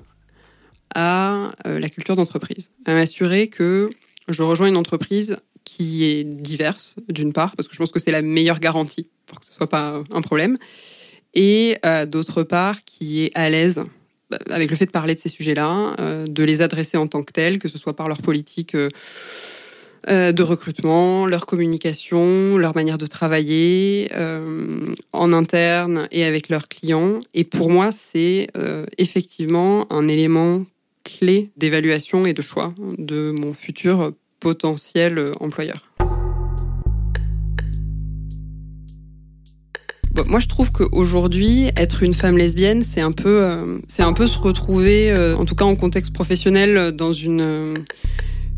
à 0.96 1.52
euh, 1.68 1.80
la 1.80 1.90
culture 1.90 2.16
d'entreprise, 2.16 2.72
à 2.86 2.96
m'assurer 2.96 3.50
que 3.50 3.92
je 4.28 4.42
rejoins 4.42 4.68
une 4.68 4.78
entreprise 4.78 5.38
qui 5.70 6.04
est 6.06 6.24
diverse, 6.24 6.96
d'une 7.10 7.32
part, 7.32 7.56
parce 7.56 7.68
que 7.68 7.76
je 7.76 7.80
pense 7.80 7.92
que 7.92 8.00
c'est 8.00 8.12
la 8.12 8.24
meilleure 8.24 8.60
garantie 8.60 9.08
pour 9.28 9.40
que 9.40 9.46
ce 9.46 9.54
soit 9.54 9.70
pas 9.70 10.02
un 10.12 10.22
problème, 10.22 10.58
et 11.36 11.78
euh, 11.86 12.08
d'autre 12.08 12.42
part, 12.42 12.84
qui 12.86 13.24
est 13.24 13.32
à 13.36 13.50
l'aise 13.50 13.84
bah, 14.32 14.40
avec 14.50 14.72
le 14.72 14.76
fait 14.76 14.88
de 14.88 14.92
parler 14.92 15.14
de 15.14 15.20
ces 15.20 15.30
sujets-là, 15.30 15.96
euh, 16.00 16.26
de 16.26 16.44
les 16.44 16.64
adresser 16.64 16.98
en 16.98 17.06
tant 17.06 17.22
que 17.22 17.32
tels, 17.32 17.60
que 17.60 17.68
ce 17.68 17.78
soit 17.78 17.96
par 17.96 18.08
leur 18.08 18.18
politique 18.18 18.74
euh, 18.74 18.90
de 20.08 20.42
recrutement, 20.42 21.28
leur 21.28 21.46
communication, 21.46 22.58
leur 22.58 22.74
manière 22.74 22.98
de 22.98 23.06
travailler 23.06 24.10
en 25.14 25.34
interne 25.34 26.08
et 26.10 26.24
avec 26.24 26.50
leurs 26.50 26.68
clients. 26.68 27.20
Et 27.36 27.44
pour 27.44 27.70
moi, 27.70 27.92
c'est 27.92 28.48
effectivement 28.98 29.92
un 29.94 30.08
élément 30.08 30.66
clé 31.04 31.52
d'évaluation 31.58 32.26
et 32.26 32.34
de 32.34 32.42
choix 32.42 32.74
de 32.98 33.36
mon 33.44 33.54
futur 33.54 34.14
potentiel 34.40 35.18
euh, 35.18 35.32
employeur. 35.40 35.78
moi, 40.28 40.40
je 40.40 40.48
trouve 40.48 40.72
qu'aujourd'hui, 40.72 41.70
être 41.78 42.04
une 42.04 42.14
femme 42.14 42.38
lesbienne, 42.38 42.84
c'est 42.84 43.02
un 43.02 43.12
peu, 43.12 43.44
euh, 43.44 43.78
c'est 43.88 44.04
un 44.04 44.14
peu 44.14 44.28
se 44.28 44.38
retrouver, 44.38 45.12
euh, 45.12 45.38
en 45.38 45.46
tout 45.46 45.56
cas 45.56 45.66
en 45.66 45.76
contexte 45.76 46.14
professionnel, 46.14 46.92
dans 46.96 47.14
une 47.14 47.76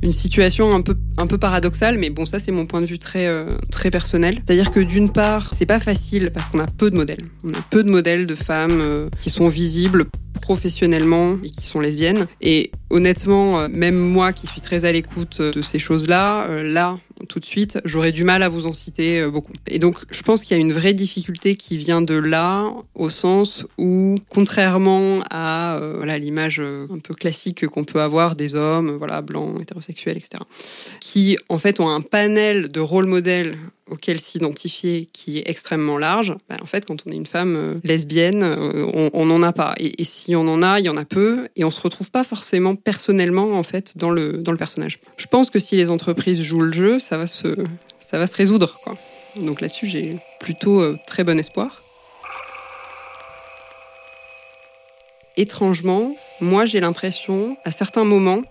une 0.04 0.12
situation 0.12 0.74
un 0.74 0.82
peu 0.82 0.96
un 1.18 1.28
peu 1.28 1.38
paradoxale, 1.38 1.98
mais 1.98 2.10
bon, 2.10 2.26
ça 2.26 2.40
c'est 2.40 2.52
mon 2.52 2.66
point 2.66 2.82
de 2.82 2.86
vue 2.86 3.00
très 3.00 3.28
très 3.72 3.92
personnel. 3.92 4.36
C'est-à-dire 4.36 4.72
que 4.72 4.80
d'une 4.80 5.12
part, 5.12 5.54
c'est 5.58 5.66
pas 5.66 5.80
facile 5.80 6.32
parce 6.34 6.48
qu'on 6.48 6.60
a 6.60 6.66
peu 6.66 6.90
de 6.90 6.96
modèles. 6.96 7.22
On 7.44 7.54
a 7.54 7.62
peu 7.70 7.84
de 7.84 7.90
modèles 7.90 8.26
de 8.26 8.36
femmes 8.36 9.10
qui 9.22 9.30
sont 9.30 9.50
visibles 9.50 10.08
professionnellement 10.42 11.38
et 11.44 11.50
qui 11.50 11.66
sont 11.66 11.80
lesbiennes. 11.80 12.28
Et 12.42 12.72
honnêtement, 12.90 13.60
euh, 13.60 13.68
même 13.72 13.98
moi 13.98 14.34
qui 14.34 14.48
suis 14.48 14.60
très 14.60 14.84
à 14.84 14.92
l'écoute 14.92 15.38
euh, 15.40 15.52
de 15.52 15.62
ces 15.62 15.80
choses-là, 15.80 16.48
euh, 16.50 16.64
là, 16.64 17.00
tout 17.30 17.40
de 17.40 17.46
suite, 17.46 17.80
j'aurais 17.86 18.12
du 18.12 18.24
mal 18.24 18.44
à 18.44 18.50
vous 18.50 18.66
en 18.66 18.74
citer 18.74 19.26
beaucoup. 19.28 19.54
Et 19.68 19.78
donc, 19.80 19.98
je 20.10 20.22
pense 20.24 20.42
qu'il 20.42 20.58
y 20.58 20.60
a 20.60 20.62
une 20.62 20.74
vraie 20.74 20.96
difficulté 20.96 21.56
qui 21.56 21.78
vient 21.78 22.02
de 22.02 22.16
là, 22.16 22.74
au 22.96 23.10
sens 23.10 23.66
où, 23.78 24.18
contrairement 24.30 25.22
à 25.30 25.80
l'image 26.18 26.60
un 26.60 26.98
peu 26.98 27.14
classique 27.14 27.68
qu'on 27.68 27.84
peut 27.84 28.02
avoir 28.02 28.36
des 28.36 28.56
hommes, 28.56 28.98
voilà 28.98 29.22
blancs, 29.22 29.62
hétérosexuels, 29.62 29.91
etc., 29.92 30.44
qui 31.00 31.38
en 31.50 31.58
fait 31.58 31.80
ont 31.80 31.90
un 31.90 32.02
panel 32.02 32.72
de 32.72 32.80
rôle 32.80 33.06
modèles 33.06 33.56
auquel 33.92 34.22
s'identifier 34.22 35.10
qui 35.12 35.40
est 35.40 35.44
extrêmement 35.48 35.98
large, 35.98 36.34
bah, 36.50 36.56
en 36.62 36.66
fait, 36.66 36.86
quand 36.86 37.04
on 37.06 37.12
est 37.12 37.16
une 37.16 37.26
femme 37.26 37.56
euh, 37.56 37.74
lesbienne, 37.84 38.42
euh, 38.42 39.10
on 39.14 39.26
n'en 39.26 39.44
a 39.44 39.52
pas. 39.52 39.76
Et, 39.78 40.04
si 40.06 40.34
on 40.36 40.48
en 40.48 40.64
a, 40.64 40.80
il 40.80 40.86
y 40.86 40.90
en 40.90 40.96
a 40.96 41.04
peu, 41.04 41.50
et 41.58 41.66
on 41.66 41.72
se 41.72 41.82
retrouve 41.82 42.10
pas 42.10 42.24
forcément 42.24 42.76
personnellement, 42.76 43.58
en 43.60 43.64
fait, 43.64 43.98
dans 43.98 44.10
le, 44.10 44.38
dans 44.38 44.54
le 44.54 44.58
personnage. 44.58 45.00
Je 45.18 45.28
pense 45.28 45.50
que 45.50 45.60
si 45.60 45.76
les 45.76 45.92
entreprises 45.92 46.42
jouent 46.42 46.62
le 46.62 46.72
jeu, 46.72 47.00
ça 47.00 47.18
va 47.18 47.28
se, 47.28 47.54
ça 48.00 48.18
va 48.18 48.28
se 48.28 48.36
résoudre. 48.36 48.80
Donc 49.36 49.60
là-dessus, 49.60 49.88
j'ai 49.88 50.18
plutôt 50.40 50.82
euh, 50.82 50.98
très 51.06 51.26
bon 51.26 51.38
espoir. 51.38 51.84
Étrangement, 55.38 56.16
moi, 56.40 56.66
j'ai 56.66 56.80
l'impression, 56.80 57.58
à 57.64 57.72
certains 57.72 58.04
moments, 58.04 58.42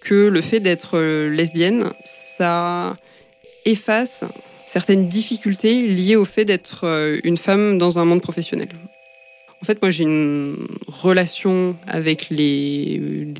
que 0.00 0.28
le 0.28 0.40
fait 0.40 0.60
d'être 0.60 0.98
lesbienne, 0.98 1.84
ça 2.04 2.96
efface 3.64 4.24
certaines 4.66 5.06
difficultés 5.08 5.86
liées 5.88 6.16
au 6.16 6.24
fait 6.24 6.44
d'être 6.44 6.84
euh, 6.84 7.18
une 7.24 7.38
femme 7.38 7.78
dans 7.78 7.98
un 7.98 8.04
monde 8.04 8.20
professionnel. 8.20 8.68
En 9.62 9.64
fait, 9.64 9.80
moi, 9.80 9.90
j'ai 9.90 10.04
une 10.04 10.66
relation 10.86 11.76
avec 11.86 12.28
les 12.28 13.32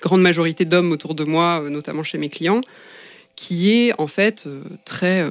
grandes 0.00 0.20
majorités 0.20 0.64
d'hommes 0.66 0.92
autour 0.92 1.14
de 1.14 1.24
moi, 1.24 1.62
euh, 1.62 1.70
notamment 1.70 2.02
chez 2.02 2.18
mes 2.18 2.28
clients, 2.28 2.60
qui 3.36 3.70
est 3.70 3.92
en 3.98 4.06
fait 4.06 4.44
euh, 4.46 4.62
très 4.84 5.28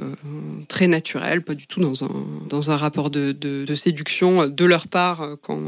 très 0.68 0.86
naturel, 0.86 1.42
pas 1.42 1.54
du 1.54 1.66
tout 1.66 1.80
dans 1.80 2.04
un 2.04 2.10
dans 2.48 2.70
un 2.70 2.76
rapport 2.76 3.10
de, 3.10 3.32
de, 3.32 3.74
séduction 3.74 4.46
de 4.46 4.64
leur 4.64 4.86
part 4.86 5.26
quand 5.42 5.60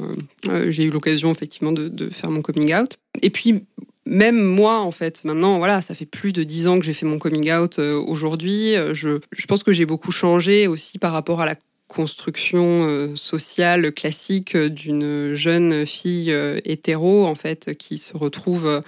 j'ai 0.68 0.84
eu 0.84 0.90
l'occasion 0.90 1.32
effectivement 1.32 1.72
de, 1.72 1.88
de, 1.88 2.08
faire 2.10 2.30
mon 2.30 2.40
coming 2.40 2.74
out. 2.74 2.98
Et 3.22 3.30
puis 3.30 3.64
même 4.08 4.42
moi, 4.42 4.80
en 4.80 4.90
fait, 4.90 5.22
maintenant, 5.24 5.58
voilà, 5.58 5.82
ça 5.82 5.94
fait 5.94 6.06
plus 6.06 6.32
de 6.32 6.42
dix 6.42 6.66
ans 6.66 6.78
que 6.78 6.84
j'ai 6.84 6.94
fait 6.94 7.04
mon 7.04 7.18
coming 7.18 7.52
out 7.52 7.78
euh, 7.78 7.94
aujourd'hui. 7.94 8.74
Euh, 8.74 8.94
je, 8.94 9.20
je, 9.32 9.46
pense 9.46 9.62
que 9.62 9.72
j'ai 9.72 9.84
beaucoup 9.84 10.12
changé 10.12 10.66
aussi 10.66 10.98
par 10.98 11.12
rapport 11.12 11.42
à 11.42 11.46
la 11.46 11.56
construction 11.88 12.88
euh, 12.88 13.14
sociale 13.16 13.92
classique 13.92 14.56
d'une 14.56 15.34
jeune 15.34 15.84
fille 15.84 16.34
hétéro, 16.64 17.26
en 17.26 17.34
fait, 17.34 17.76
qui 17.76 17.98
se 17.98 18.16
retrouve 18.16 18.82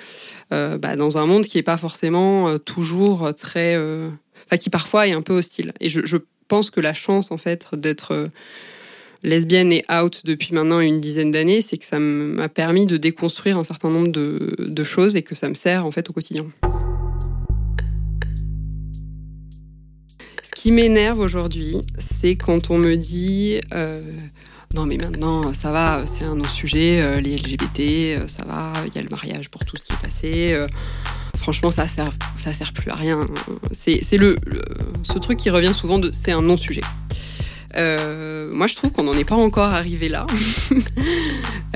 bah, 0.50 0.96
dans 0.96 1.18
un 1.18 1.26
monde 1.26 1.44
qui 1.44 1.58
n'est 1.58 1.62
pas 1.62 1.78
forcément 1.78 2.58
toujours 2.58 3.34
très... 3.34 3.76
Enfin, 3.76 4.56
qui 4.58 4.70
parfois 4.70 5.06
est 5.06 5.12
un 5.12 5.22
peu 5.22 5.34
hostile. 5.34 5.72
Et 5.80 5.88
je 5.88 6.16
pense 6.48 6.70
que 6.70 6.80
la 6.80 6.94
chance, 6.94 7.30
en 7.30 7.38
fait, 7.38 7.68
d'être 7.72 8.30
lesbienne 9.22 9.72
et 9.72 9.84
out 9.92 10.22
depuis 10.24 10.54
maintenant 10.54 10.80
une 10.80 11.00
dizaine 11.00 11.30
d'années, 11.30 11.60
c'est 11.60 11.76
que 11.76 11.84
ça 11.84 11.98
m'a 11.98 12.48
permis 12.48 12.86
de 12.86 12.96
déconstruire 12.96 13.58
un 13.58 13.64
certain 13.64 13.90
nombre 13.90 14.08
de, 14.08 14.84
choses 14.84 15.14
et 15.14 15.22
que 15.22 15.34
ça 15.34 15.48
me 15.48 15.54
sert 15.54 15.84
en 15.84 15.90
fait 15.90 16.08
au 16.08 16.12
quotidien. 16.12 16.46
Ce 20.42 20.50
qui 20.56 20.72
m'énerve 20.72 21.20
aujourd'hui, 21.20 21.76
c'est 21.98 22.34
quand 22.34 22.70
on 22.70 22.78
me 22.78 22.96
dit 22.96 23.60
euh, 23.74 24.10
non 24.74 24.86
mais 24.86 24.96
maintenant 24.96 25.52
ça 25.52 25.70
va, 25.70 26.06
c'est 26.06 26.24
un 26.24 26.38
autre 26.40 26.50
sujet, 26.50 27.02
euh, 27.02 27.20
les 27.20 27.36
LGBT, 27.36 27.80
euh, 27.80 28.28
ça 28.28 28.44
va, 28.44 28.72
il 28.86 28.94
y 28.94 28.98
a 28.98 29.02
le 29.02 29.10
mariage 29.10 29.50
pour 29.50 29.64
tout 29.66 29.76
ce 29.76 29.84
qui 29.84 29.92
est 29.92 30.02
passé. 30.02 30.66
franchement, 31.36 31.70
ça 31.70 31.86
sert, 31.86 32.10
ça 32.38 32.54
sert 32.54 32.72
plus 32.72 32.90
à 32.90 32.94
rien. 32.94 33.26
C'est 33.72 34.16
le, 34.16 34.36
ce 35.02 35.18
truc 35.18 35.38
qui 35.38 35.50
revient 35.50 35.74
souvent 35.74 35.98
de, 35.98 36.10
c'est 36.10 36.32
un 36.32 36.42
non-sujet. 36.42 36.82
Euh, 37.76 38.50
moi, 38.52 38.66
je 38.66 38.74
trouve 38.74 38.92
qu'on 38.92 39.04
n'en 39.04 39.14
est 39.14 39.24
pas 39.24 39.36
encore 39.36 39.68
arrivé 39.68 40.08
là. 40.08 40.26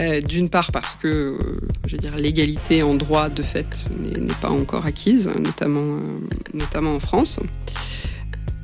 Euh, 0.00 0.20
d'une 0.20 0.50
part 0.50 0.72
parce 0.72 0.96
que, 1.00 1.06
euh, 1.06 2.16
l'égalité 2.16 2.82
en 2.82 2.94
droit 2.96 3.28
de 3.28 3.44
fait 3.44 3.84
n'est 4.00 4.34
pas 4.40 4.50
encore 4.50 4.86
acquise, 4.86 5.30
notamment, 5.38 6.00
notamment 6.52 6.96
en 6.96 6.98
France. 6.98 7.38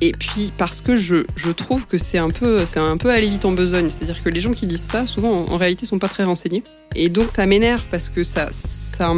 Et 0.01 0.11
puis 0.11 0.51
parce 0.57 0.81
que 0.81 0.97
je, 0.97 1.23
je 1.37 1.51
trouve 1.51 1.87
que 1.87 1.97
c'est 1.97 2.17
un 2.17 2.31
peu 2.31 2.65
un 2.75 2.97
peu 2.97 3.09
aller 3.09 3.29
vite 3.29 3.45
en 3.45 3.53
besogne, 3.53 3.89
c'est-à-dire 3.89 4.21
que 4.21 4.29
les 4.29 4.41
gens 4.41 4.51
qui 4.51 4.67
disent 4.67 4.81
ça 4.81 5.05
souvent 5.05 5.37
en, 5.37 5.55
réalité 5.55 5.85
sont 5.85 5.99
pas 5.99 6.09
très 6.09 6.25
renseignés. 6.25 6.63
Et 6.95 7.07
donc 7.07 7.29
ça 7.29 7.45
m'énerve 7.45 7.85
parce 7.89 8.09
que 8.09 8.23
ça 8.23 8.49
ça 8.51 9.13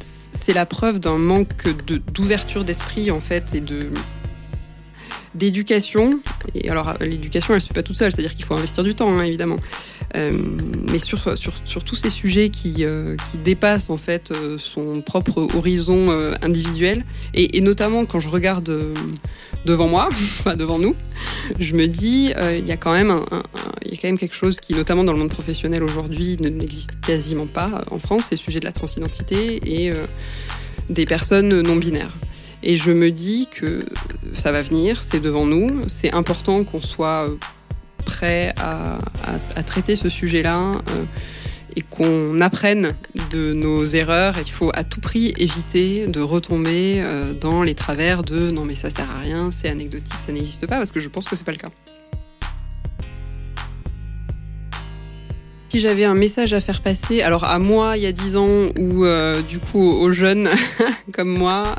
c'est 0.00 0.52
la 0.52 0.66
preuve 0.66 0.98
d'un 0.98 1.18
manque 1.18 1.68
d'ouverture 2.12 2.64
d'esprit 2.64 3.12
en 3.12 3.20
fait 3.20 3.54
et 3.54 3.60
de 3.60 3.90
d'éducation. 5.34 6.20
Et 6.54 6.70
alors, 6.70 6.94
l'éducation, 7.00 7.54
elle 7.54 7.58
ne 7.58 7.60
se 7.60 7.68
fait 7.68 7.74
pas 7.74 7.82
toute 7.82 7.96
seule, 7.96 8.12
c'est-à-dire 8.12 8.34
qu'il 8.34 8.44
faut 8.44 8.54
investir 8.54 8.84
du 8.84 8.94
temps, 8.94 9.16
hein, 9.16 9.24
évidemment. 9.24 9.56
Euh, 10.16 10.30
mais 10.92 11.00
sur, 11.00 11.36
sur, 11.36 11.52
sur, 11.64 11.82
tous 11.82 11.96
ces 11.96 12.10
sujets 12.10 12.48
qui, 12.48 12.84
euh, 12.84 13.16
qui 13.30 13.38
dépassent 13.38 13.90
en 13.90 13.96
fait 13.96 14.30
euh, 14.30 14.58
son 14.58 15.00
propre 15.00 15.48
horizon 15.56 16.10
individuel, 16.42 17.04
et, 17.34 17.60
notamment 17.60 18.04
quand 18.04 18.20
je 18.20 18.28
regarde 18.28 18.94
devant 19.64 19.88
moi, 19.88 20.08
enfin 20.12 20.54
devant 20.54 20.78
nous, 20.78 20.94
je 21.58 21.74
me 21.74 21.88
dis 21.88 22.26
il 22.26 22.30
y 22.30 22.34
un, 22.34 22.52
il 22.52 22.68
y 22.68 22.72
a 22.72 22.76
quand 22.76 22.92
même 22.92 24.18
quelque 24.18 24.34
chose 24.34 24.60
qui, 24.60 24.74
notamment 24.74 25.02
dans 25.02 25.12
le 25.12 25.18
monde 25.18 25.30
professionnel 25.30 25.82
aujourd'hui, 25.82 26.36
n'existe 26.38 27.00
quasiment 27.00 27.46
pas 27.46 27.84
en 27.90 27.98
France, 27.98 28.26
c'est 28.28 28.36
le 28.36 28.40
sujet 28.40 28.60
de 28.60 28.64
la 28.64 28.72
transidentité 28.72 29.86
et 29.86 29.92
des 30.90 31.06
personnes 31.06 31.62
non 31.62 31.76
binaires. 31.76 32.14
Et 32.66 32.78
je 32.78 32.90
me 32.92 33.10
dis 33.10 33.46
que 33.46 33.84
ça 34.34 34.50
va 34.50 34.62
venir, 34.62 35.02
c'est 35.02 35.20
devant 35.20 35.44
nous, 35.44 35.86
c'est 35.86 36.14
important 36.14 36.64
qu'on 36.64 36.80
soit 36.80 37.26
prêt 38.06 38.54
à, 38.56 38.98
traiter 39.64 39.96
ce 39.96 40.08
sujet-là 40.08 40.72
euh, 40.72 41.04
et 41.76 41.82
qu'on 41.82 42.40
apprenne 42.40 42.92
de 43.30 43.52
nos 43.52 43.84
erreurs. 43.84 44.38
Et 44.38 44.42
il 44.46 44.50
faut 44.50 44.70
à 44.72 44.82
tout 44.82 45.02
prix 45.02 45.34
éviter 45.36 46.06
de 46.06 46.20
retomber 46.20 47.02
euh, 47.02 47.34
dans 47.34 47.62
les 47.62 47.74
travers 47.74 48.22
de 48.22 48.50
non 48.50 48.64
mais 48.64 48.74
ça 48.74 48.88
sert 48.88 49.10
à 49.10 49.18
rien, 49.18 49.50
c'est 49.50 49.68
anecdotique, 49.68 50.14
ça 50.24 50.32
n'existe 50.32 50.66
pas, 50.66 50.78
parce 50.78 50.90
que 50.90 51.00
je 51.00 51.10
pense 51.10 51.28
que 51.28 51.36
c'est 51.36 51.44
pas 51.44 51.52
le 51.52 51.58
cas. 51.58 51.70
si 55.68 55.80
j'avais 55.80 56.04
un 56.04 56.14
message 56.14 56.52
à 56.52 56.60
faire 56.60 56.80
passer, 56.80 57.20
alors 57.20 57.42
à 57.42 57.58
moi 57.58 57.96
il 57.96 58.04
y 58.04 58.06
a 58.06 58.12
10 58.12 58.36
ans 58.36 58.66
ou 58.78 59.04
euh, 59.04 59.42
du 59.42 59.58
coup 59.58 59.82
aux 59.82 60.12
jeunes 60.12 60.48
comme 61.12 61.36
moi, 61.36 61.74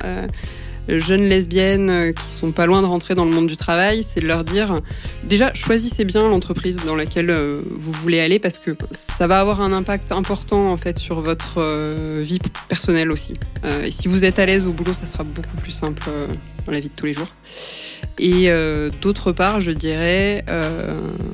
jeunes 0.87 1.23
lesbiennes 1.23 1.89
euh, 1.89 2.13
qui 2.13 2.33
sont 2.33 2.51
pas 2.51 2.65
loin 2.65 2.81
de 2.81 2.87
rentrer 2.87 3.15
dans 3.15 3.25
le 3.25 3.31
monde 3.31 3.47
du 3.47 3.57
travail, 3.57 4.03
c'est 4.03 4.19
de 4.19 4.27
leur 4.27 4.43
dire 4.43 4.81
déjà 5.23 5.53
choisissez 5.53 6.05
bien 6.05 6.27
l'entreprise 6.27 6.79
dans 6.85 6.95
laquelle 6.95 7.29
euh, 7.29 7.61
vous 7.71 7.91
voulez 7.91 8.19
aller 8.19 8.39
parce 8.39 8.57
que 8.57 8.71
ça 8.91 9.27
va 9.27 9.39
avoir 9.39 9.61
un 9.61 9.71
impact 9.71 10.11
important 10.11 10.71
en 10.71 10.77
fait 10.77 10.99
sur 10.99 11.21
votre 11.21 11.55
euh, 11.57 12.21
vie 12.23 12.39
personnelle 12.67 13.11
aussi. 13.11 13.33
et 13.83 13.91
si 13.91 14.07
vous 14.07 14.25
êtes 14.25 14.39
à 14.39 14.45
l'aise 14.45 14.65
au 14.65 14.71
boulot, 14.71 14.93
ça 14.93 15.05
sera 15.05 15.23
beaucoup 15.23 15.55
plus 15.57 15.71
simple 15.71 16.03
dans 16.65 16.71
la 16.71 16.79
vie 16.79 16.89
de 16.89 16.95
tous 16.95 17.05
les 17.05 17.13
jours. 17.13 17.27
Et 18.19 18.49
d'autre 19.01 19.31
part, 19.31 19.59
je 19.59 19.71
dirais 19.71 20.45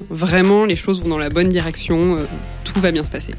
vraiment 0.10 0.66
les 0.66 0.76
choses 0.76 1.02
vont 1.02 1.10
dans 1.10 1.18
la 1.18 1.30
bonne 1.30 1.50
direction, 1.50 2.18
tout 2.64 2.80
va 2.80 2.92
bien 2.92 3.04
se 3.04 3.12
passer. 3.12 3.34